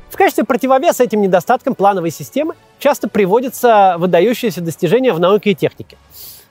В 0.08 0.16
качестве 0.16 0.44
противовеса 0.44 1.04
этим 1.04 1.22
недостаткам 1.22 1.74
плановой 1.74 2.10
системы 2.10 2.54
часто 2.78 3.08
приводятся 3.08 3.96
выдающиеся 3.98 4.60
достижения 4.60 5.12
в 5.12 5.20
науке 5.20 5.52
и 5.52 5.54
технике. 5.54 5.96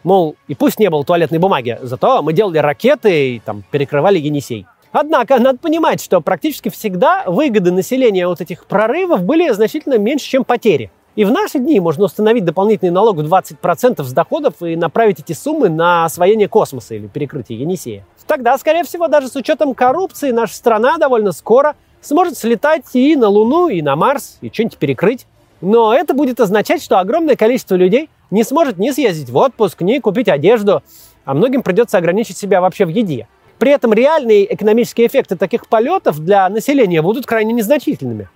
Мол, 0.03 0.35
и 0.47 0.55
пусть 0.55 0.79
не 0.79 0.89
было 0.89 1.03
туалетной 1.03 1.39
бумаги, 1.39 1.77
зато 1.81 2.21
мы 2.23 2.33
делали 2.33 2.57
ракеты 2.57 3.35
и 3.35 3.39
там, 3.39 3.63
перекрывали 3.69 4.17
Енисей. 4.17 4.65
Однако 4.91 5.37
надо 5.39 5.59
понимать, 5.59 6.01
что 6.01 6.21
практически 6.21 6.69
всегда 6.69 7.23
выгоды 7.27 7.71
населения 7.71 8.25
от 8.27 8.41
этих 8.41 8.65
прорывов 8.65 9.23
были 9.23 9.51
значительно 9.51 9.97
меньше, 9.97 10.27
чем 10.27 10.43
потери. 10.43 10.91
И 11.19 11.25
в 11.25 11.31
наши 11.31 11.59
дни 11.59 11.81
можно 11.81 12.05
установить 12.05 12.45
дополнительный 12.45 12.91
налог 12.91 13.17
в 13.17 13.19
20% 13.19 14.03
с 14.05 14.13
доходов 14.13 14.53
и 14.61 14.77
направить 14.77 15.19
эти 15.19 15.33
суммы 15.33 15.67
на 15.67 16.05
освоение 16.05 16.47
космоса 16.47 16.95
или 16.95 17.07
перекрытие 17.07 17.59
Енисея. 17.59 18.05
Тогда, 18.25 18.57
скорее 18.57 18.85
всего, 18.85 19.09
даже 19.09 19.27
с 19.27 19.35
учетом 19.35 19.73
коррупции, 19.73 20.31
наша 20.31 20.55
страна 20.55 20.97
довольно 20.97 21.33
скоро 21.33 21.75
сможет 21.99 22.37
слетать 22.37 22.85
и 22.93 23.17
на 23.17 23.27
Луну, 23.27 23.67
и 23.67 23.81
на 23.81 23.97
Марс, 23.97 24.37
и 24.39 24.49
что-нибудь 24.49 24.77
перекрыть. 24.77 25.27
Но 25.59 25.93
это 25.93 26.13
будет 26.13 26.39
означать, 26.39 26.81
что 26.81 26.99
огромное 26.99 27.35
количество 27.35 27.75
людей 27.75 28.09
не 28.31 28.45
сможет 28.45 28.77
ни 28.77 28.89
съездить 28.91 29.29
в 29.29 29.35
отпуск, 29.35 29.81
ни 29.81 29.99
купить 29.99 30.29
одежду, 30.29 30.83
а 31.25 31.33
многим 31.33 31.63
придется 31.63 31.97
ограничить 31.97 32.37
себя 32.37 32.61
вообще 32.61 32.85
в 32.85 32.89
еде. 32.89 33.27
При 33.57 33.73
этом 33.73 33.91
реальные 33.91 34.53
экономические 34.53 35.07
эффекты 35.07 35.35
таких 35.35 35.67
полетов 35.67 36.17
для 36.23 36.47
населения 36.47 37.01
будут 37.01 37.25
крайне 37.25 37.51
незначительными. 37.51 38.29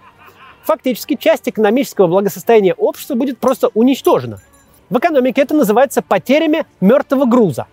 Фактически 0.64 1.16
часть 1.16 1.50
экономического 1.50 2.08
благосостояния 2.08 2.74
общества 2.74 3.16
будет 3.16 3.38
просто 3.38 3.70
уничтожена. 3.74 4.40
В 4.90 4.98
экономике 4.98 5.42
это 5.42 5.54
называется 5.56 6.02
потерями 6.02 6.66
мертвого 6.80 7.26
груза. 7.26 7.68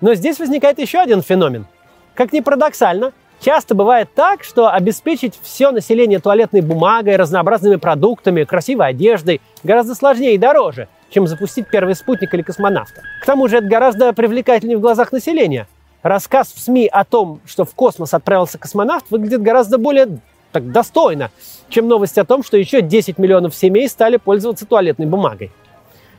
Но 0.00 0.14
здесь 0.14 0.38
возникает 0.38 0.78
еще 0.78 0.98
один 0.98 1.22
феномен. 1.22 1.66
Как 2.14 2.32
ни 2.32 2.40
парадоксально, 2.40 3.12
часто 3.40 3.74
бывает 3.74 4.08
так, 4.14 4.44
что 4.44 4.72
обеспечить 4.72 5.38
все 5.42 5.70
население 5.70 6.18
туалетной 6.18 6.62
бумагой, 6.62 7.16
разнообразными 7.16 7.76
продуктами, 7.76 8.44
красивой 8.44 8.88
одеждой 8.88 9.42
гораздо 9.62 9.94
сложнее 9.94 10.34
и 10.34 10.38
дороже, 10.38 10.88
чем 11.10 11.26
запустить 11.26 11.68
первый 11.68 11.94
спутник 11.94 12.32
или 12.32 12.42
космонавта. 12.42 13.02
К 13.22 13.26
тому 13.26 13.48
же 13.48 13.58
это 13.58 13.66
гораздо 13.66 14.12
привлекательнее 14.14 14.78
в 14.78 14.80
глазах 14.80 15.12
населения. 15.12 15.66
Рассказ 16.02 16.52
в 16.52 16.60
СМИ 16.60 16.86
о 16.86 17.04
том, 17.04 17.40
что 17.44 17.64
в 17.64 17.74
космос 17.74 18.14
отправился 18.14 18.58
космонавт, 18.58 19.06
выглядит 19.10 19.42
гораздо 19.42 19.76
более 19.76 20.20
так 20.56 20.72
достойно, 20.72 21.30
чем 21.68 21.86
новость 21.86 22.16
о 22.16 22.24
том, 22.24 22.42
что 22.42 22.56
еще 22.56 22.80
10 22.80 23.18
миллионов 23.18 23.54
семей 23.54 23.88
стали 23.90 24.16
пользоваться 24.16 24.64
туалетной 24.64 25.04
бумагой. 25.04 25.50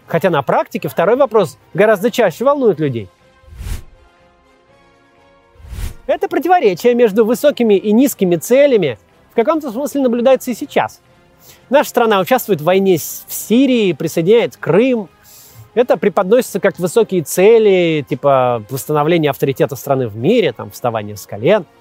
Хотя 0.05 0.29
на 0.29 0.43
практике 0.43 0.89
второй 0.89 1.15
вопрос 1.15 1.57
гораздо 1.73 2.11
чаще 2.11 2.45
волнует 2.45 2.79
людей. 2.79 3.09
Это 6.05 6.27
противоречие 6.29 6.93
между 6.93 7.25
высокими 7.25 7.73
и 7.73 7.91
низкими 7.91 8.35
целями 8.35 8.99
в 9.31 9.35
каком-то 9.35 9.71
смысле 9.71 10.01
наблюдается 10.01 10.51
и 10.51 10.53
сейчас. 10.53 11.01
Наша 11.71 11.89
страна 11.89 12.19
участвует 12.19 12.61
в 12.61 12.63
войне 12.63 12.97
в 12.97 13.33
Сирии, 13.33 13.93
присоединяет 13.93 14.55
Крым. 14.55 15.09
Это 15.73 15.97
преподносится 15.97 16.59
как 16.59 16.77
высокие 16.77 17.23
цели, 17.23 18.05
типа 18.07 18.63
восстановления 18.69 19.31
авторитета 19.31 19.75
страны 19.75 20.07
в 20.07 20.15
мире, 20.15 20.53
там, 20.53 20.69
вставание 20.69 21.17
с 21.17 21.25
колен– 21.25 21.65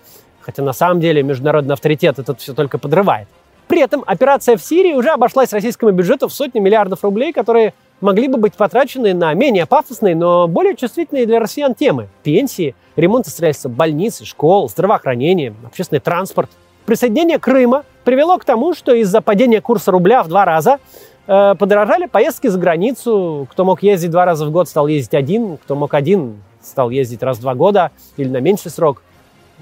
Хотя 0.46 0.62
на 0.62 0.72
самом 0.72 1.00
деле 1.00 1.24
международный 1.24 1.74
авторитет 1.74 2.20
этот 2.20 2.40
все 2.40 2.54
только 2.54 2.78
подрывает. 2.78 3.26
При 3.66 3.80
этом 3.80 4.04
операция 4.06 4.56
в 4.56 4.62
Сирии 4.62 4.94
уже 4.94 5.10
обошлась 5.10 5.52
российскому 5.52 5.90
бюджету 5.90 6.28
в 6.28 6.32
сотни 6.32 6.60
миллиардов 6.60 7.02
рублей, 7.02 7.32
которые 7.32 7.74
могли 8.00 8.28
бы 8.28 8.38
быть 8.38 8.54
потрачены 8.54 9.12
на 9.12 9.34
менее 9.34 9.66
пафосные, 9.66 10.14
но 10.14 10.46
более 10.46 10.76
чувствительные 10.76 11.26
для 11.26 11.40
россиян 11.40 11.74
темы. 11.74 12.08
Пенсии, 12.22 12.76
ремонт 12.94 13.26
строительства 13.26 13.68
больниц, 13.68 14.22
школ, 14.22 14.68
здравоохранение, 14.68 15.52
общественный 15.64 16.00
транспорт. 16.00 16.48
Присоединение 16.84 17.40
Крыма 17.40 17.84
привело 18.04 18.38
к 18.38 18.44
тому, 18.44 18.72
что 18.72 18.94
из-за 18.94 19.20
падения 19.22 19.60
курса 19.60 19.90
рубля 19.90 20.22
в 20.22 20.28
два 20.28 20.44
раза 20.44 20.78
э, 21.26 21.56
подорожали 21.58 22.06
поездки 22.06 22.46
за 22.46 22.60
границу. 22.60 23.48
Кто 23.50 23.64
мог 23.64 23.82
ездить 23.82 24.12
два 24.12 24.24
раза 24.24 24.46
в 24.46 24.52
год, 24.52 24.68
стал 24.68 24.86
ездить 24.86 25.14
один. 25.14 25.56
Кто 25.56 25.74
мог 25.74 25.92
один, 25.94 26.40
стал 26.62 26.90
ездить 26.90 27.24
раз 27.24 27.38
в 27.38 27.40
два 27.40 27.56
года 27.56 27.90
или 28.16 28.28
на 28.28 28.40
меньший 28.40 28.70
срок 28.70 29.02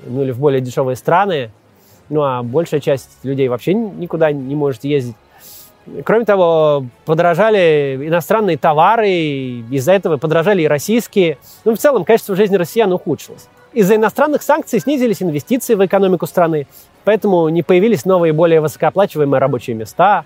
ну 0.03 0.23
или 0.23 0.33
в 0.33 0.39
более 0.39 0.61
дешевые 0.61 0.97
страны, 0.97 1.51
ну 2.09 2.23
а 2.23 2.43
большая 2.43 2.81
часть 2.81 3.11
людей 3.23 3.49
вообще 3.49 3.75
никуда 3.75 4.33
не 4.33 4.55
может 4.55 4.85
ездить. 4.85 5.17
Кроме 6.05 6.25
того, 6.25 6.87
подорожали 7.05 7.99
иностранные 8.03 8.57
товары, 8.57 9.11
из-за 9.71 9.93
этого 9.93 10.17
подорожали 10.17 10.63
и 10.63 10.67
российские. 10.67 11.37
Ну, 11.67 11.75
в 11.75 11.79
целом, 11.79 12.05
качество 12.07 12.35
жизни 12.35 12.57
россиян 12.57 12.91
ухудшилось. 12.91 13.49
Из-за 13.75 13.97
иностранных 13.97 14.43
санкций 14.43 14.81
снизились 14.81 15.23
инвестиции 15.23 15.75
в 15.75 15.85
экономику 15.85 16.27
страны, 16.27 16.67
поэтому 17.05 17.49
не 17.51 17.63
появились 17.63 18.07
новые, 18.07 18.33
более 18.33 18.63
высокооплачиваемые 18.63 19.39
рабочие 19.41 19.77
места. 19.77 20.25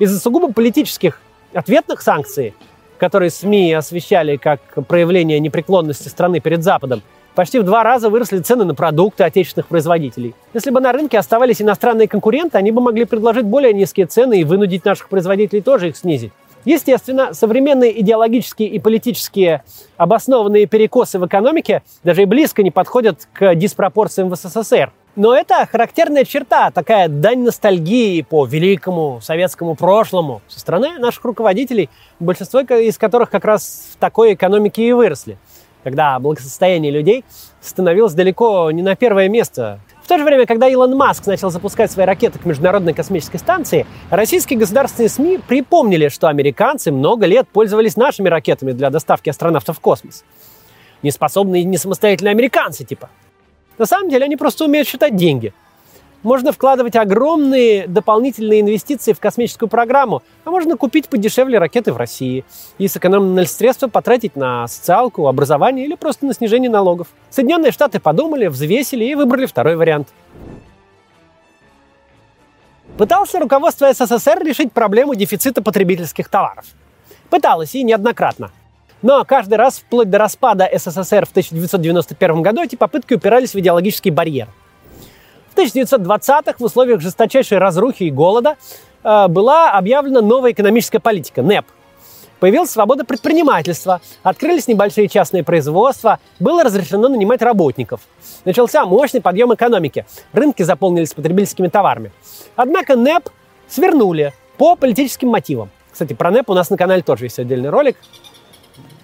Из-за 0.00 0.18
сугубо 0.18 0.52
политических 0.52 1.20
ответных 1.52 2.00
санкций, 2.00 2.54
которые 2.98 3.30
СМИ 3.30 3.72
освещали 3.74 4.38
как 4.38 4.60
проявление 4.88 5.38
непреклонности 5.38 6.08
страны 6.08 6.40
перед 6.40 6.64
Западом, 6.64 7.02
Почти 7.40 7.58
в 7.58 7.62
два 7.62 7.82
раза 7.82 8.10
выросли 8.10 8.40
цены 8.40 8.66
на 8.66 8.74
продукты 8.74 9.24
отечественных 9.24 9.66
производителей. 9.66 10.34
Если 10.52 10.68
бы 10.68 10.78
на 10.78 10.92
рынке 10.92 11.18
оставались 11.18 11.62
иностранные 11.62 12.06
конкуренты, 12.06 12.58
они 12.58 12.70
бы 12.70 12.82
могли 12.82 13.06
предложить 13.06 13.46
более 13.46 13.72
низкие 13.72 14.04
цены 14.04 14.42
и 14.42 14.44
вынудить 14.44 14.84
наших 14.84 15.08
производителей 15.08 15.62
тоже 15.62 15.88
их 15.88 15.96
снизить. 15.96 16.32
Естественно, 16.66 17.32
современные 17.32 17.98
идеологические 18.02 18.68
и 18.68 18.78
политические 18.78 19.64
обоснованные 19.96 20.66
перекосы 20.66 21.18
в 21.18 21.26
экономике 21.26 21.82
даже 22.04 22.20
и 22.20 22.26
близко 22.26 22.62
не 22.62 22.70
подходят 22.70 23.26
к 23.32 23.54
диспропорциям 23.54 24.28
в 24.28 24.36
СССР. 24.36 24.92
Но 25.16 25.34
это 25.34 25.64
характерная 25.64 26.24
черта, 26.24 26.70
такая 26.70 27.08
дань 27.08 27.40
ностальгии 27.40 28.20
по 28.20 28.44
великому 28.44 29.20
советскому 29.22 29.76
прошлому 29.76 30.42
со 30.46 30.60
стороны 30.60 30.98
наших 30.98 31.24
руководителей, 31.24 31.88
большинство 32.18 32.60
из 32.60 32.98
которых 32.98 33.30
как 33.30 33.46
раз 33.46 33.88
в 33.94 33.96
такой 33.96 34.34
экономике 34.34 34.86
и 34.86 34.92
выросли 34.92 35.38
когда 35.84 36.18
благосостояние 36.18 36.92
людей 36.92 37.24
становилось 37.60 38.14
далеко 38.14 38.70
не 38.70 38.82
на 38.82 38.96
первое 38.96 39.28
место. 39.28 39.80
В 40.02 40.08
то 40.08 40.18
же 40.18 40.24
время, 40.24 40.44
когда 40.46 40.68
Илон 40.68 40.96
Маск 40.96 41.26
начал 41.26 41.50
запускать 41.50 41.92
свои 41.92 42.04
ракеты 42.04 42.38
к 42.38 42.44
Международной 42.44 42.94
космической 42.94 43.38
станции, 43.38 43.86
российские 44.10 44.58
государственные 44.58 45.08
СМИ 45.08 45.38
припомнили, 45.46 46.08
что 46.08 46.28
американцы 46.28 46.90
много 46.90 47.26
лет 47.26 47.48
пользовались 47.48 47.96
нашими 47.96 48.28
ракетами 48.28 48.72
для 48.72 48.90
доставки 48.90 49.30
астронавтов 49.30 49.76
в 49.76 49.80
космос. 49.80 50.24
Неспособные 51.02 51.62
и 51.62 51.64
не 51.64 51.78
самостоятельные 51.78 52.32
американцы, 52.32 52.84
типа. 52.84 53.08
На 53.78 53.86
самом 53.86 54.10
деле 54.10 54.24
они 54.24 54.36
просто 54.36 54.64
умеют 54.64 54.88
считать 54.88 55.16
деньги– 55.16 55.54
можно 56.22 56.52
вкладывать 56.52 56.96
огромные 56.96 57.86
дополнительные 57.86 58.60
инвестиции 58.60 59.12
в 59.12 59.20
космическую 59.20 59.68
программу, 59.68 60.22
а 60.44 60.50
можно 60.50 60.76
купить 60.76 61.08
подешевле 61.08 61.58
ракеты 61.58 61.92
в 61.92 61.96
России 61.96 62.44
и 62.78 62.88
сэкономленные 62.88 63.46
средства 63.46 63.88
потратить 63.88 64.36
на 64.36 64.66
социалку, 64.68 65.28
образование 65.28 65.86
или 65.86 65.94
просто 65.94 66.26
на 66.26 66.34
снижение 66.34 66.70
налогов. 66.70 67.08
Соединенные 67.30 67.72
Штаты 67.72 68.00
подумали, 68.00 68.46
взвесили 68.46 69.04
и 69.04 69.14
выбрали 69.14 69.46
второй 69.46 69.76
вариант. 69.76 70.08
Пытался 72.98 73.38
руководство 73.38 73.90
СССР 73.92 74.42
решить 74.44 74.72
проблему 74.72 75.14
дефицита 75.14 75.62
потребительских 75.62 76.28
товаров. 76.28 76.66
Пыталось 77.30 77.74
и 77.74 77.82
неоднократно. 77.82 78.50
Но 79.00 79.24
каждый 79.24 79.54
раз, 79.54 79.78
вплоть 79.78 80.10
до 80.10 80.18
распада 80.18 80.68
СССР 80.70 81.24
в 81.24 81.30
1991 81.30 82.42
году, 82.42 82.62
эти 82.62 82.76
попытки 82.76 83.14
упирались 83.14 83.54
в 83.54 83.58
идеологический 83.58 84.10
барьер– 84.10 84.48
1920-х 85.64 86.54
в 86.58 86.62
условиях 86.62 87.00
жесточайшей 87.00 87.58
разрухи 87.58 88.04
и 88.04 88.10
голода 88.10 88.56
э, 89.02 89.28
была 89.28 89.72
объявлена 89.72 90.20
новая 90.20 90.52
экономическая 90.52 90.98
политика– 91.00 91.42
НЭП. 91.44 91.66
Появилась 92.40 92.70
свобода 92.70 93.04
предпринимательства, 93.04 94.00
открылись 94.22 94.66
небольшие 94.66 95.08
частные 95.08 95.44
производства, 95.44 96.20
было 96.38 96.64
разрешено 96.64 97.08
нанимать 97.08 97.42
работников. 97.42 98.00
Начался 98.46 98.86
мощный 98.86 99.20
подъем 99.20 99.52
экономики, 99.52 100.06
рынки 100.32 100.62
заполнились 100.62 101.12
потребительскими 101.12 101.68
товарами. 101.68 102.12
Однако 102.56 102.96
НЭП 102.96 103.28
свернули 103.68 104.32
по 104.56 104.74
политическим 104.74 105.28
мотивам. 105.28 105.68
Кстати, 105.92 106.14
про 106.14 106.30
НЭП 106.30 106.48
у 106.50 106.54
нас 106.54 106.70
на 106.70 106.78
канале 106.78 107.02
тоже 107.02 107.26
есть 107.26 107.38
отдельный 107.38 107.68
ролик. 107.68 107.96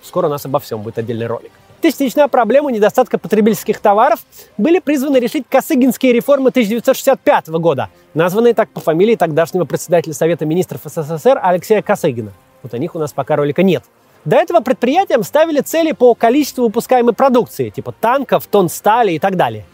Скоро 0.03 0.29
у 0.29 0.31
нас 0.31 0.47
обо 0.47 0.59
всем 0.59 0.81
будет 0.81 0.97
отдельный 0.97 1.27
ролик. 1.27 1.53
Частично 1.83 2.29
проблему 2.29 2.71
недостатка 2.71 3.19
потребительских 3.19 3.81
товаров 3.81 4.21
были 4.57 4.79
призваны 4.79 5.19
решить 5.19 5.45
Косыгинские 5.49 6.13
реформы 6.13 6.49
1965 6.49 7.49
года, 7.49 7.91
названные 8.15 8.55
так 8.55 8.71
по 8.71 8.81
фамилии 8.81 9.15
тогдашнего 9.15 9.67
председателя 9.67 10.15
Совета 10.15 10.47
министров 10.47 10.81
СССР 10.85 11.39
Алексея 11.41 11.83
Косыгина. 11.83 12.33
Вот 12.63 12.73
о 12.75 12.79
них 12.79 12.95
у 12.95 12.99
нас 12.99 13.13
пока 13.13 13.37
ролика 13.37 13.63
нет. 13.63 13.85
До 14.25 14.37
этого 14.37 14.61
предприятиям 14.61 15.23
ставили 15.23 15.61
цели 15.61 15.93
по 15.93 16.15
количеству 16.15 16.65
выпускаемой 16.65 17.15
продукции, 17.15 17.69
типа 17.69 17.93
танков, 17.93 18.47
тонн 18.51 18.69
стали 18.69 19.13
и 19.13 19.19
так 19.19 19.37
далее. 19.37 19.65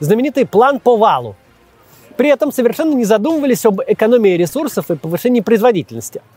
Знаменитый 0.00 0.46
план 0.46 0.80
по 0.80 0.96
валу. 0.96 1.34
При 2.16 2.30
этом 2.30 2.52
совершенно 2.52 2.94
не 2.94 3.04
задумывались 3.04 3.66
об 3.66 3.80
экономии 3.86 4.36
ресурсов 4.36 4.90
и 4.90 4.96
повышении 4.96 5.40
производительности– 5.40 6.22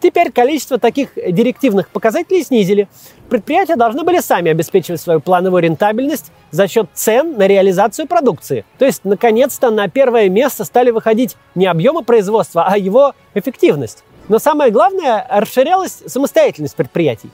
Теперь 0.00 0.30
количество 0.32 0.78
таких 0.78 1.10
директивных 1.14 1.88
показателей 1.88 2.42
снизили. 2.44 2.88
Предприятия 3.30 3.76
должны 3.76 4.02
были 4.02 4.20
сами 4.20 4.50
обеспечивать 4.50 5.00
свою 5.00 5.20
плановую 5.20 5.62
рентабельность 5.62 6.30
за 6.50 6.68
счет 6.68 6.88
цен 6.94 7.36
на 7.38 7.46
реализацию 7.46 8.06
продукции. 8.06 8.64
То 8.78 8.84
есть, 8.84 9.04
наконец-то, 9.04 9.70
на 9.70 9.88
первое 9.88 10.28
место 10.28 10.64
стали 10.64 10.90
выходить 10.90 11.36
не 11.54 11.66
объемы 11.66 12.02
производства, 12.02 12.66
а 12.68 12.76
его 12.76 13.14
эффективность. 13.34 14.04
Но 14.28 14.38
самое 14.38 14.70
главное, 14.70 15.26
расширялась 15.30 16.02
самостоятельность 16.06 16.76
предприятий. 16.76 17.30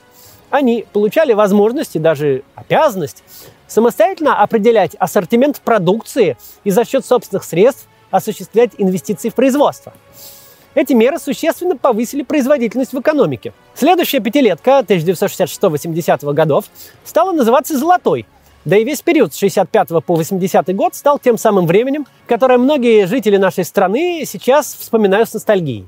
Они 0.49 0.85
получали 0.91 1.33
возможность 1.33 1.95
и 1.95 1.99
даже 1.99 2.43
обязанность 2.55 3.23
самостоятельно 3.67 4.41
определять 4.41 4.95
ассортимент 4.95 5.61
продукции 5.61 6.37
и 6.65 6.71
за 6.71 6.83
счет 6.83 7.05
собственных 7.05 7.45
средств 7.45 7.87
осуществлять 8.11 8.71
инвестиции 8.77 9.29
в 9.29 9.35
производство. 9.35 9.93
Эти 10.73 10.93
меры 10.93 11.19
существенно 11.19 11.75
повысили 11.75 12.23
производительность 12.23 12.93
в 12.93 12.99
экономике. 12.99 13.53
Следующая 13.75 14.19
пятилетка 14.19 14.79
1966-80 14.87 16.33
годов 16.33 16.65
стала 17.03 17.33
называться 17.33 17.77
«золотой», 17.77 18.25
да 18.63 18.77
и 18.77 18.83
весь 18.83 19.01
период 19.01 19.33
с 19.33 19.37
65 19.37 19.89
по 20.05 20.15
80 20.15 20.75
год 20.75 20.93
стал 20.93 21.17
тем 21.17 21.37
самым 21.37 21.65
временем, 21.65 22.05
которое 22.27 22.59
многие 22.59 23.07
жители 23.07 23.37
нашей 23.37 23.65
страны 23.65 24.23
сейчас 24.25 24.75
вспоминают 24.75 25.29
с 25.29 25.33
ностальгией. 25.33 25.87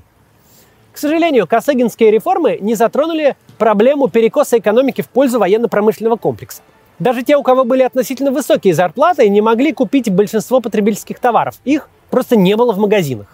К 0.92 0.98
сожалению, 0.98 1.46
косыгинские 1.46 2.10
реформы 2.10 2.58
не 2.60 2.74
затронули 2.74 3.36
проблему 3.58 4.08
перекоса 4.08 4.58
экономики 4.58 5.02
в 5.02 5.08
пользу 5.08 5.38
военно-промышленного 5.38 6.16
комплекса. 6.16 6.62
Даже 6.98 7.22
те, 7.22 7.36
у 7.36 7.42
кого 7.42 7.64
были 7.64 7.82
относительно 7.82 8.30
высокие 8.30 8.74
зарплаты, 8.74 9.28
не 9.28 9.40
могли 9.40 9.72
купить 9.72 10.10
большинство 10.10 10.60
потребительских 10.60 11.18
товаров. 11.20 11.56
Их 11.64 11.88
просто 12.10 12.36
не 12.36 12.56
было 12.56 12.72
в 12.72 12.78
магазинах. 12.78 13.28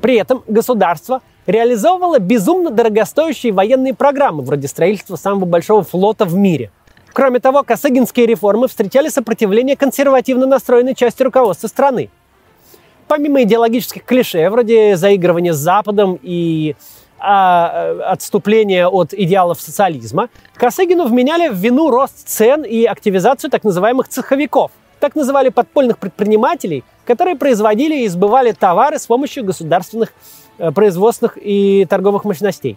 При 0.00 0.16
этом 0.16 0.42
государство 0.46 1.22
реализовывало 1.46 2.18
безумно 2.18 2.70
дорогостоящие 2.70 3.52
военные 3.52 3.94
программы, 3.94 4.42
вроде 4.42 4.68
строительства 4.68 5.16
самого 5.16 5.44
большого 5.44 5.82
флота 5.82 6.24
в 6.24 6.34
мире. 6.34 6.70
Кроме 7.12 7.40
того, 7.40 7.62
косыгинские 7.62 8.26
реформы 8.26 8.68
встречали 8.68 9.08
сопротивление 9.08 9.76
консервативно 9.76 10.46
настроенной 10.46 10.94
части 10.94 11.22
руководства 11.22 11.68
страны. 11.68 12.10
Помимо 13.08 13.42
идеологических 13.42 14.04
клише, 14.04 14.50
вроде 14.50 14.96
заигрывания 14.96 15.52
с 15.52 15.56
Западом 15.56 16.18
и 16.20 16.74
а, 17.18 18.12
отступления 18.12 18.88
от 18.88 19.14
идеалов 19.14 19.60
социализма, 19.60 20.28
Косыгину 20.56 21.06
вменяли 21.06 21.48
в 21.48 21.54
вину 21.54 21.90
рост 21.90 22.28
цен 22.28 22.64
и 22.64 22.84
активизацию 22.84 23.50
так 23.50 23.64
называемых 23.64 24.08
цеховиков. 24.08 24.70
Так 25.00 25.14
называли 25.14 25.48
подпольных 25.48 25.98
предпринимателей– 25.98 26.84
которые 27.06 27.36
производили 27.36 28.02
и 28.02 28.08
сбывали 28.08 28.52
товары 28.52 28.98
с 28.98 29.06
помощью 29.06 29.44
государственных 29.44 30.12
э, 30.58 30.70
производственных 30.72 31.38
и 31.40 31.86
торговых 31.88 32.24
мощностей. 32.24 32.76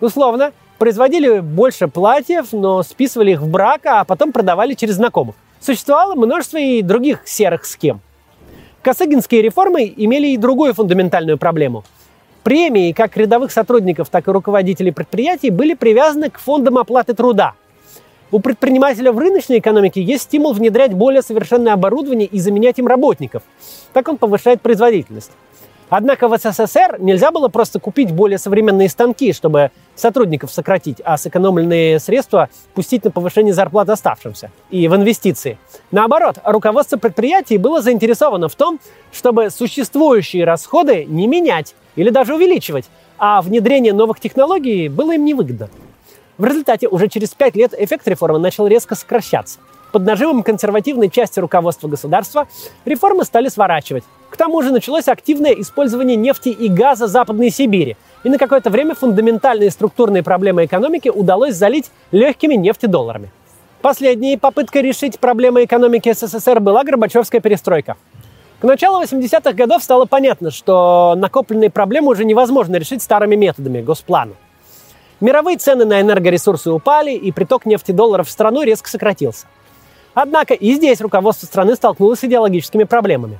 Условно, 0.00 0.52
производили 0.78 1.38
больше 1.38 1.88
платьев, 1.88 2.52
но 2.52 2.82
списывали 2.82 3.32
их 3.32 3.40
в 3.40 3.48
брак, 3.48 3.86
а 3.86 4.04
потом 4.04 4.32
продавали 4.32 4.74
через 4.74 4.96
знакомых. 4.96 5.36
Существовало 5.60 6.14
множество 6.14 6.58
и 6.58 6.82
других 6.82 7.22
серых 7.24 7.64
схем. 7.64 8.00
Косыгинские 8.82 9.42
реформы 9.42 9.92
имели 9.96 10.28
и 10.28 10.36
другую 10.36 10.74
фундаментальную 10.74 11.38
проблему. 11.38 11.84
Премии 12.42 12.92
как 12.92 13.16
рядовых 13.16 13.50
сотрудников, 13.50 14.08
так 14.10 14.28
и 14.28 14.30
руководителей 14.30 14.92
предприятий 14.92 15.50
были 15.50 15.74
привязаны 15.74 16.30
к 16.30 16.38
фондам 16.38 16.78
оплаты 16.78 17.14
труда– 17.14 17.54
у 18.30 18.40
предпринимателя 18.40 19.12
в 19.12 19.18
рыночной 19.18 19.58
экономике 19.58 20.02
есть 20.02 20.24
стимул 20.24 20.52
внедрять 20.52 20.92
более 20.92 21.22
совершенное 21.22 21.72
оборудование 21.72 22.26
и 22.26 22.40
заменять 22.40 22.78
им 22.78 22.86
работников. 22.86 23.42
Так 23.92 24.08
он 24.08 24.16
повышает 24.16 24.60
производительность. 24.60 25.30
Однако 25.88 26.26
в 26.26 26.36
СССР 26.36 26.96
нельзя 26.98 27.30
было 27.30 27.46
просто 27.46 27.78
купить 27.78 28.10
более 28.10 28.38
современные 28.38 28.88
станки, 28.88 29.32
чтобы 29.32 29.70
сотрудников 29.94 30.50
сократить, 30.50 31.00
а 31.04 31.16
сэкономленные 31.16 32.00
средства 32.00 32.48
пустить 32.74 33.04
на 33.04 33.12
повышение 33.12 33.54
зарплат 33.54 33.88
оставшимся 33.88 34.50
и 34.70 34.88
в 34.88 34.96
инвестиции. 34.96 35.58
Наоборот, 35.92 36.38
руководство 36.42 36.96
предприятий 36.96 37.56
было 37.56 37.80
заинтересовано 37.82 38.48
в 38.48 38.56
том, 38.56 38.80
чтобы 39.12 39.50
существующие 39.50 40.44
расходы 40.44 41.04
не 41.04 41.28
менять 41.28 41.76
или 41.94 42.10
даже 42.10 42.34
увеличивать, 42.34 42.86
а 43.16 43.40
внедрение 43.40 43.92
новых 43.92 44.18
технологий 44.18 44.88
было 44.88 45.14
им 45.14 45.24
невыгодно. 45.24 45.68
В 46.38 46.44
результате 46.44 46.86
уже 46.88 47.08
через 47.08 47.30
пять 47.30 47.56
лет 47.56 47.72
эффект 47.76 48.06
реформы 48.06 48.38
начал 48.38 48.66
резко 48.66 48.94
сокращаться. 48.94 49.58
Под 49.92 50.04
нажимом 50.04 50.42
консервативной 50.42 51.08
части 51.08 51.40
руководства 51.40 51.88
государства 51.88 52.46
реформы 52.84 53.24
стали 53.24 53.48
сворачивать. 53.48 54.04
К 54.28 54.36
тому 54.36 54.60
же 54.60 54.70
началось 54.70 55.08
активное 55.08 55.52
использование 55.52 56.16
нефти 56.16 56.50
и 56.50 56.68
газа 56.68 57.06
Западной 57.06 57.48
Сибири, 57.48 57.96
и 58.22 58.28
на 58.28 58.36
какое-то 58.36 58.68
время 58.68 58.94
фундаментальные 58.94 59.70
структурные 59.70 60.22
проблемы 60.22 60.66
экономики 60.66 61.08
удалось 61.08 61.54
залить 61.54 61.90
легкими 62.10 62.54
нефтедолларами. 62.54 63.30
Последней 63.80 64.36
попыткой 64.36 64.82
решить 64.82 65.18
проблемы 65.18 65.64
экономики 65.64 66.12
СССР 66.12 66.60
была 66.60 66.84
Горбачевская 66.84 67.40
перестройка. 67.40 67.96
К 68.60 68.64
началу 68.64 69.02
80-х 69.02 69.52
годов 69.52 69.82
стало 69.82 70.04
понятно, 70.04 70.50
что 70.50 71.14
накопленные 71.16 71.70
проблемы 71.70 72.08
уже 72.08 72.24
невозможно 72.24 72.76
решить 72.76 73.02
старыми 73.02 73.36
методами 73.36 73.80
госплана. 73.80 74.32
Мировые 75.20 75.56
цены 75.56 75.86
на 75.86 76.00
энергоресурсы 76.00 76.70
упали, 76.70 77.12
и 77.12 77.32
приток 77.32 77.64
нефтедолларов 77.64 78.28
в 78.28 78.30
страну 78.30 78.62
резко 78.62 78.90
сократился. 78.90 79.46
Однако 80.12 80.52
и 80.54 80.74
здесь 80.74 81.00
руководство 81.00 81.46
страны 81.46 81.74
столкнулось 81.74 82.20
с 82.20 82.24
идеологическими 82.24 82.84
проблемами. 82.84 83.38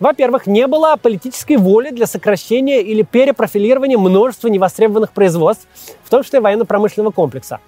Во-первых, 0.00 0.46
не 0.46 0.66
было 0.66 0.96
политической 1.00 1.56
воли 1.56 1.90
для 1.90 2.06
сокращения 2.06 2.82
или 2.82 3.02
перепрофилирования 3.02 3.96
множества 3.96 4.48
невостребованных 4.48 5.12
производств, 5.12 5.66
в 6.04 6.10
том 6.10 6.22
числе 6.22 6.40
военно-промышленного 6.40 7.12
комплекса. 7.12 7.60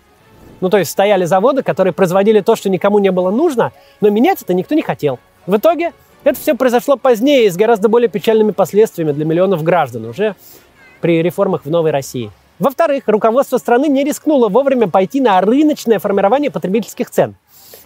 Ну, 0.60 0.68
то 0.68 0.78
есть 0.78 0.90
стояли 0.90 1.24
заводы, 1.24 1.62
которые 1.62 1.92
производили 1.92 2.40
то, 2.40 2.56
что 2.56 2.68
никому 2.68 2.98
не 2.98 3.10
было 3.10 3.30
нужно, 3.30 3.72
но 4.00 4.10
менять 4.10 4.42
это 4.42 4.52
никто 4.52 4.74
не 4.74 4.82
хотел. 4.82 5.20
В 5.46 5.56
итоге 5.56 5.92
это 6.24 6.38
все 6.38 6.54
произошло 6.54 6.96
позднее 6.96 7.46
и 7.46 7.50
с 7.50 7.56
гораздо 7.56 7.88
более 7.88 8.08
печальными 8.08 8.50
последствиями 8.50 9.12
для 9.12 9.24
миллионов 9.24 9.62
граждан, 9.62 10.04
уже 10.04 10.34
при 11.00 11.22
реформах 11.22 11.64
в 11.64 11.70
Новой 11.70 11.92
России. 11.92 12.32
Во-вторых, 12.58 13.04
руководство 13.06 13.58
страны 13.58 13.86
не 13.86 14.02
рискнуло 14.02 14.48
вовремя 14.48 14.88
пойти 14.88 15.20
на 15.20 15.40
рыночное 15.40 15.98
формирование 15.98 16.50
потребительских 16.50 17.10
цен. 17.10 17.36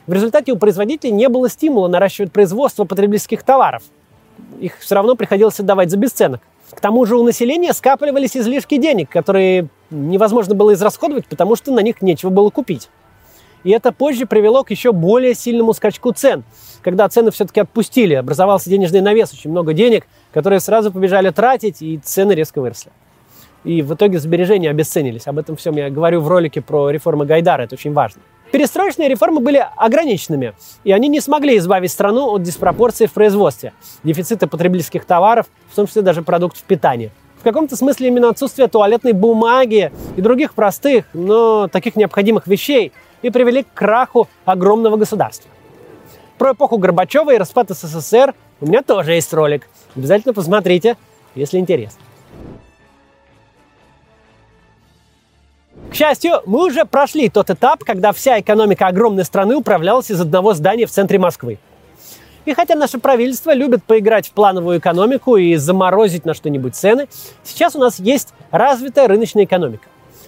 В 0.06 0.12
результате 0.12 0.52
у 0.52 0.56
производителей 0.56 1.12
не 1.12 1.28
было 1.28 1.48
стимула 1.48 1.88
наращивать 1.88 2.32
производство 2.32 2.84
потребительских 2.84 3.42
товаров. 3.42 3.82
Их 4.60 4.78
все 4.78 4.94
равно 4.94 5.14
приходилось 5.14 5.60
отдавать 5.60 5.90
за 5.90 5.98
бесценок. 5.98 6.40
К 6.70 6.80
тому 6.80 7.04
же 7.04 7.16
у 7.16 7.22
населения 7.22 7.74
скапливались 7.74 8.36
излишки 8.36 8.78
денег, 8.78 9.10
которые 9.10 9.68
невозможно 9.90 10.54
было 10.54 10.72
израсходовать, 10.72 11.26
потому 11.26 11.54
что 11.54 11.70
на 11.70 11.80
них 11.80 12.00
нечего 12.00 12.30
было 12.30 12.48
купить. 12.48 12.88
И 13.64 13.70
это 13.70 13.92
позже 13.92 14.26
привело 14.26 14.64
к 14.64 14.70
еще 14.70 14.92
более 14.92 15.34
сильному 15.34 15.74
скачку 15.74 16.12
цен. 16.12 16.44
Когда 16.80 17.08
цены 17.08 17.30
все-таки 17.30 17.60
отпустили, 17.60 18.14
образовался 18.14 18.70
денежный 18.70 19.02
навес, 19.02 19.32
очень 19.32 19.50
много 19.50 19.74
денег, 19.74 20.06
которые 20.32 20.60
сразу 20.60 20.90
побежали 20.90 21.30
тратить, 21.30 21.82
и 21.82 21.98
цены 21.98 22.32
резко 22.32 22.60
выросли. 22.60 22.90
И 23.64 23.82
в 23.82 23.94
итоге 23.94 24.18
сбережения 24.18 24.70
обесценились. 24.70 25.26
Об 25.26 25.38
этом 25.38 25.56
всем 25.56 25.76
я 25.76 25.88
говорю 25.90 26.20
в 26.20 26.28
ролике 26.28 26.60
про 26.60 26.90
реформы 26.90 27.26
Гайдара, 27.26 27.62
это 27.62 27.74
очень 27.74 27.92
важно. 27.92 28.22
Перестроечные 28.50 29.08
реформы 29.08 29.40
были 29.40 29.64
ограниченными, 29.76 30.52
и 30.84 30.92
они 30.92 31.08
не 31.08 31.20
смогли 31.20 31.56
избавить 31.56 31.90
страну 31.90 32.34
от 32.34 32.42
диспропорции 32.42 33.06
в 33.06 33.12
производстве, 33.12 33.72
дефицита 34.04 34.46
потребительских 34.46 35.06
товаров, 35.06 35.46
в 35.70 35.74
том 35.74 35.86
числе 35.86 36.02
даже 36.02 36.22
продуктов 36.22 36.62
питания. 36.64 37.10
В 37.40 37.44
каком-то 37.44 37.76
смысле 37.76 38.08
именно 38.08 38.28
отсутствие 38.28 38.68
туалетной 38.68 39.12
бумаги 39.12 39.90
и 40.16 40.20
других 40.20 40.52
простых, 40.52 41.06
но 41.14 41.66
таких 41.66 41.96
необходимых 41.96 42.46
вещей 42.46 42.92
и 43.22 43.30
привели 43.30 43.62
к 43.62 43.72
краху 43.72 44.28
огромного 44.44 44.96
государства. 44.96 45.50
Про 46.36 46.52
эпоху 46.52 46.76
Горбачева 46.76 47.32
и 47.32 47.38
распад 47.38 47.70
СССР 47.70 48.34
у 48.60 48.66
меня 48.66 48.82
тоже 48.82 49.14
есть 49.14 49.32
ролик. 49.32 49.68
Обязательно 49.96 50.34
посмотрите, 50.34 50.96
если 51.34 51.58
интересно. 51.58 52.00
К 55.90 55.94
счастью, 55.94 56.40
мы 56.46 56.66
уже 56.66 56.84
прошли 56.84 57.28
тот 57.28 57.50
этап, 57.50 57.84
когда 57.84 58.12
вся 58.12 58.40
экономика 58.40 58.86
огромной 58.86 59.24
страны 59.24 59.56
управлялась 59.56 60.10
из 60.10 60.20
одного 60.20 60.54
здания 60.54 60.86
в 60.86 60.90
центре 60.90 61.18
Москвы. 61.18 61.58
И 62.44 62.54
хотя 62.54 62.74
наше 62.74 62.98
правительство 62.98 63.54
любит 63.54 63.84
поиграть 63.84 64.28
в 64.28 64.32
плановую 64.32 64.78
экономику 64.78 65.36
и 65.36 65.54
заморозить 65.56 66.24
на 66.24 66.34
что-нибудь 66.34 66.74
цены, 66.74 67.08
сейчас 67.44 67.76
у 67.76 67.78
нас 67.78 67.98
есть 67.98 68.34
развитая 68.50 69.06
рыночная 69.06 69.44
экономика. 69.44 69.84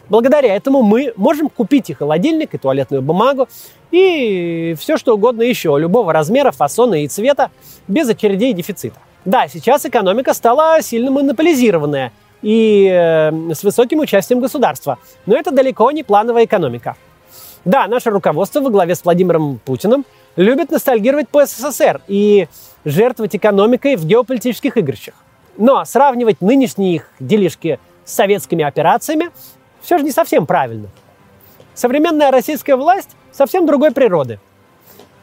Благодаря 0.08 0.54
этому 0.54 0.82
мы 0.82 1.12
можем 1.16 1.48
купить 1.48 1.90
и 1.90 1.94
холодильник, 1.94 2.54
и 2.54 2.58
туалетную 2.58 3.02
бумагу, 3.02 3.48
и 3.90 4.76
все 4.78 4.96
что 4.96 5.14
угодно 5.14 5.42
еще, 5.42 5.76
любого 5.78 6.12
размера, 6.12 6.52
фасона 6.52 7.02
и 7.02 7.08
цвета, 7.08 7.50
без 7.88 8.08
очередей 8.08 8.50
и 8.50 8.54
дефицита. 8.54 8.96
Да, 9.24 9.48
сейчас 9.48 9.86
экономика 9.86 10.34
стала 10.34 10.82
сильно 10.82 11.10
монополизированная 11.10 12.12
и 12.44 12.86
э, 12.92 13.30
с 13.54 13.64
высоким 13.64 14.00
участием 14.00 14.38
государства, 14.38 14.98
но 15.24 15.34
это 15.34 15.50
далеко 15.50 15.90
не 15.90 16.02
плановая 16.02 16.44
экономика. 16.44 16.94
Да, 17.64 17.86
наше 17.86 18.10
руководство 18.10 18.60
во 18.60 18.68
главе 18.68 18.94
с 18.94 19.02
Владимиром 19.02 19.58
Путиным 19.64 20.04
любит 20.36 20.70
ностальгировать 20.70 21.30
по 21.30 21.46
СССР 21.46 22.02
и 22.06 22.46
жертвовать 22.84 23.34
экономикой 23.34 23.96
в 23.96 24.04
геополитических 24.04 24.76
игрищах. 24.76 25.14
Но 25.56 25.84
сравнивать 25.86 26.42
нынешние 26.42 26.96
их 26.96 27.10
делишки 27.18 27.80
с 28.04 28.12
советскими 28.12 28.62
операциями 28.62 29.30
все 29.80 29.96
же 29.96 30.04
не 30.04 30.10
совсем 30.10 30.44
правильно. 30.44 30.88
Современная 31.72 32.30
российская 32.30 32.76
власть 32.76 33.10
совсем 33.32 33.64
другой 33.64 33.92
природы. 33.92 34.38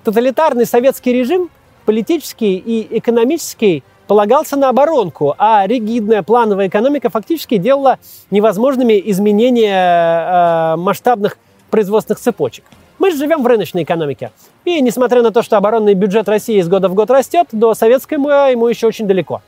Тоталитарный 0.04 0.66
советский 0.66 1.14
режим, 1.14 1.52
политический 1.86 2.58
и 2.58 2.98
экономический, 2.98 3.84
полагался 4.12 4.58
на 4.58 4.68
оборонку, 4.68 5.36
а 5.38 5.66
ригидная 5.66 6.22
плановая 6.22 6.68
экономика 6.68 7.10
фактически 7.10 7.56
делала 7.56 7.98
невозможными 8.30 9.02
изменения 9.06 10.74
э, 10.74 10.76
масштабных 10.76 11.38
производственных 11.70 12.20
цепочек. 12.20 12.66
Мы 13.00 13.12
же 13.12 13.18
живем 13.18 13.42
в 13.42 13.48
рыночной 13.48 13.84
экономике. 13.84 14.32
И 14.66 14.82
несмотря 14.82 15.22
на 15.22 15.32
то, 15.32 15.42
что 15.42 15.56
оборонный 15.56 15.94
бюджет 15.94 16.28
России 16.28 16.60
из 16.60 16.68
года 16.68 16.90
в 16.90 16.94
год 16.94 17.10
растет, 17.10 17.48
до 17.54 17.74
советского 17.74 18.52
ему 18.52 18.68
еще 18.68 18.88
очень 18.88 19.08
далеко. 19.08 19.42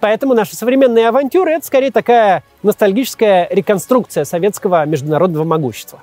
Поэтому 0.00 0.34
наши 0.34 0.54
современные 0.54 1.08
авантюры– 1.08 1.52
это 1.52 1.64
скорее 1.64 1.92
такая 1.92 2.44
ностальгическая 2.62 3.48
реконструкция 3.50 4.26
советского 4.26 4.84
международного 4.84 5.44
могущества. 5.44 6.00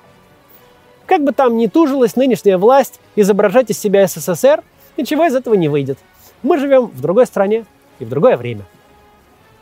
Как 1.06 1.22
бы 1.22 1.30
там 1.30 1.56
ни 1.56 1.68
тужилась 1.68 2.16
нынешняя 2.16 2.58
власть 2.58 2.98
изображать 3.14 3.70
из 3.70 3.78
себя 3.78 4.08
СССР, 4.08 4.64
ничего 4.96 5.24
из 5.24 5.36
этого 5.36 5.54
не 5.54 5.68
выйдет. 5.68 6.00
Мы 6.42 6.58
живем 6.58 6.86
в 6.86 7.00
другой 7.00 7.26
стране 7.26 7.64
и 7.98 8.04
в 8.04 8.08
другое 8.08 8.36
время. 8.36 8.64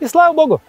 И 0.00 0.06
слава 0.06 0.34
богу! 0.34 0.60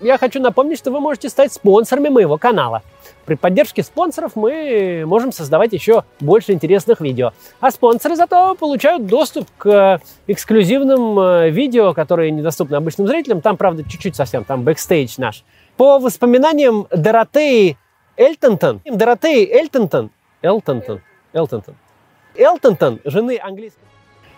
я 0.00 0.18
хочу 0.18 0.40
напомнить, 0.40 0.78
что 0.78 0.90
вы 0.90 1.00
можете 1.00 1.28
стать 1.28 1.52
спонсорами 1.52 2.08
моего 2.08 2.38
канала. 2.38 2.82
При 3.24 3.34
поддержке 3.34 3.82
спонсоров 3.82 4.36
мы 4.36 5.04
можем 5.06 5.32
создавать 5.32 5.72
еще 5.72 6.04
больше 6.20 6.52
интересных 6.52 7.00
видео. 7.00 7.32
А 7.60 7.70
спонсоры 7.70 8.16
зато 8.16 8.54
получают 8.54 9.06
доступ 9.06 9.48
к 9.58 10.00
эксклюзивным 10.26 11.18
э, 11.18 11.50
видео, 11.50 11.92
которые 11.94 12.30
недоступны 12.30 12.76
обычным 12.76 13.06
зрителям. 13.06 13.40
Там, 13.40 13.56
правда, 13.56 13.84
чуть-чуть 13.84 14.16
совсем, 14.16 14.44
там 14.44 14.62
бэкстейдж 14.62 15.14
наш. 15.18 15.44
По 15.76 15.98
воспоминаниям 15.98 16.86
Доротеи 16.90 17.76
Эльтонтон, 18.16 18.80
Доротеи 18.84 19.46
Эльтонтон, 19.50 20.10
Элтонтон, 20.42 21.02
Элтонтон, 21.32 21.74
Элтонтон, 22.34 23.00
жены 23.04 23.38
английской 23.42 23.88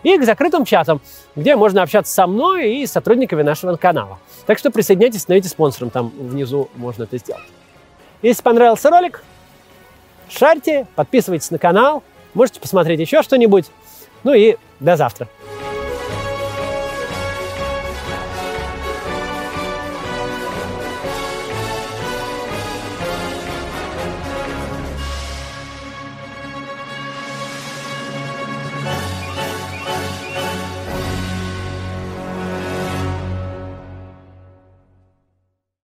и 0.03 0.17
к 0.19 0.25
закрытым 0.25 0.65
чатам, 0.65 1.01
где 1.37 1.57
можно 1.57 1.83
общаться 1.83 2.13
со 2.13 2.27
мной 2.27 2.77
и 2.77 2.87
сотрудниками 2.87 3.43
нашего 3.43 3.77
канала. 3.77 4.19
Так 4.47 4.59
что 4.59 4.71
присоединяйтесь, 4.71 5.23
становитесь 5.23 5.51
спонсором, 5.51 5.91
там 5.91 6.11
внизу 6.19 6.69
можно 6.77 7.05
это 7.05 7.19
сделать. 7.19 7.45
Если 8.23 8.43
понравился 8.43 8.91
ролик, 8.91 9.23
шарьте, 10.29 10.87
подписывайтесь 10.95 11.51
на 11.51 11.59
канал, 11.59 12.03
можете 12.35 12.61
посмотреть 12.61 13.01
еще 13.01 13.23
что-нибудь. 13.23 13.67
Ну 14.25 14.35
и 14.35 14.57
до 14.79 14.97
завтра. 14.97 15.29